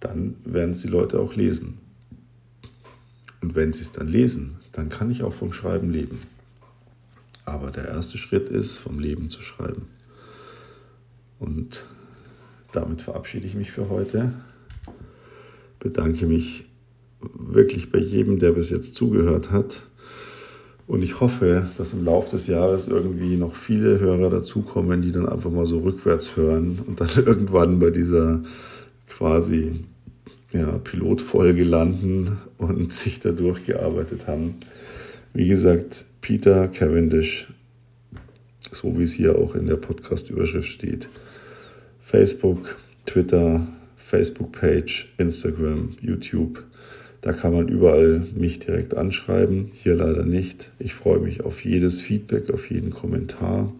dann 0.00 0.34
werden 0.44 0.70
es 0.70 0.82
die 0.82 0.88
Leute 0.88 1.20
auch 1.20 1.36
lesen. 1.36 1.78
Und 3.40 3.54
wenn 3.54 3.72
sie 3.72 3.82
es 3.82 3.92
dann 3.92 4.08
lesen, 4.08 4.56
dann 4.72 4.88
kann 4.88 5.12
ich 5.12 5.22
auch 5.22 5.32
vom 5.32 5.52
Schreiben 5.52 5.90
leben. 5.90 6.18
Aber 7.44 7.70
der 7.70 7.86
erste 7.86 8.18
Schritt 8.18 8.48
ist, 8.48 8.78
vom 8.78 8.98
Leben 8.98 9.30
zu 9.30 9.42
schreiben. 9.42 9.86
Und 11.38 11.84
damit 12.72 13.00
verabschiede 13.00 13.46
ich 13.46 13.54
mich 13.54 13.70
für 13.70 13.88
heute. 13.88 14.32
Bedanke 15.78 16.26
mich 16.26 16.67
wirklich 17.20 17.90
bei 17.90 17.98
jedem, 17.98 18.38
der 18.38 18.52
bis 18.52 18.70
jetzt 18.70 18.94
zugehört 18.94 19.50
hat. 19.50 19.82
Und 20.86 21.02
ich 21.02 21.20
hoffe, 21.20 21.68
dass 21.76 21.92
im 21.92 22.04
Laufe 22.04 22.30
des 22.30 22.46
Jahres 22.46 22.88
irgendwie 22.88 23.36
noch 23.36 23.54
viele 23.54 24.00
Hörer 24.00 24.30
dazukommen, 24.30 25.02
die 25.02 25.12
dann 25.12 25.28
einfach 25.28 25.50
mal 25.50 25.66
so 25.66 25.80
rückwärts 25.80 26.36
hören 26.36 26.78
und 26.86 27.00
dann 27.00 27.10
irgendwann 27.16 27.78
bei 27.78 27.90
dieser 27.90 28.42
quasi 29.06 29.84
ja, 30.52 30.78
Pilotfolge 30.78 31.64
landen 31.64 32.38
und 32.56 32.92
sich 32.94 33.20
da 33.20 33.32
durchgearbeitet 33.32 34.26
haben. 34.26 34.54
Wie 35.34 35.48
gesagt, 35.48 36.06
Peter 36.22 36.68
Cavendish, 36.68 37.52
so 38.72 38.98
wie 38.98 39.04
es 39.04 39.12
hier 39.12 39.38
auch 39.38 39.54
in 39.54 39.66
der 39.66 39.76
Podcast-Überschrift 39.76 40.68
steht. 40.68 41.08
Facebook, 42.00 42.78
Twitter, 43.04 43.66
Facebook-Page, 43.96 45.14
Instagram, 45.18 45.96
YouTube. 46.00 46.64
Da 47.20 47.32
kann 47.32 47.52
man 47.52 47.68
überall 47.68 48.24
mich 48.34 48.60
direkt 48.60 48.96
anschreiben, 48.96 49.70
hier 49.72 49.96
leider 49.96 50.24
nicht. 50.24 50.70
Ich 50.78 50.94
freue 50.94 51.18
mich 51.18 51.44
auf 51.44 51.64
jedes 51.64 52.00
Feedback, 52.00 52.50
auf 52.50 52.70
jeden 52.70 52.90
Kommentar. 52.90 53.72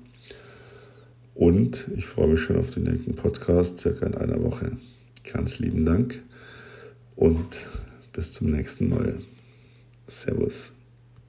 Und 1.35 1.89
ich 1.97 2.07
freue 2.07 2.29
mich 2.29 2.41
schon 2.41 2.59
auf 2.59 2.71
den 2.71 2.83
nächsten 2.83 3.15
Podcast, 3.15 3.79
circa 3.79 4.07
in 4.07 4.17
einer 4.17 4.43
Woche. 4.43 4.73
Ganz 5.33 5.61
lieben 5.61 5.85
Dank 5.85 6.21
und 7.15 7.67
bis 8.13 8.33
zum 8.33 8.51
nächsten 8.51 8.89
Mal. 8.89 9.21
Servus. 10.09 10.78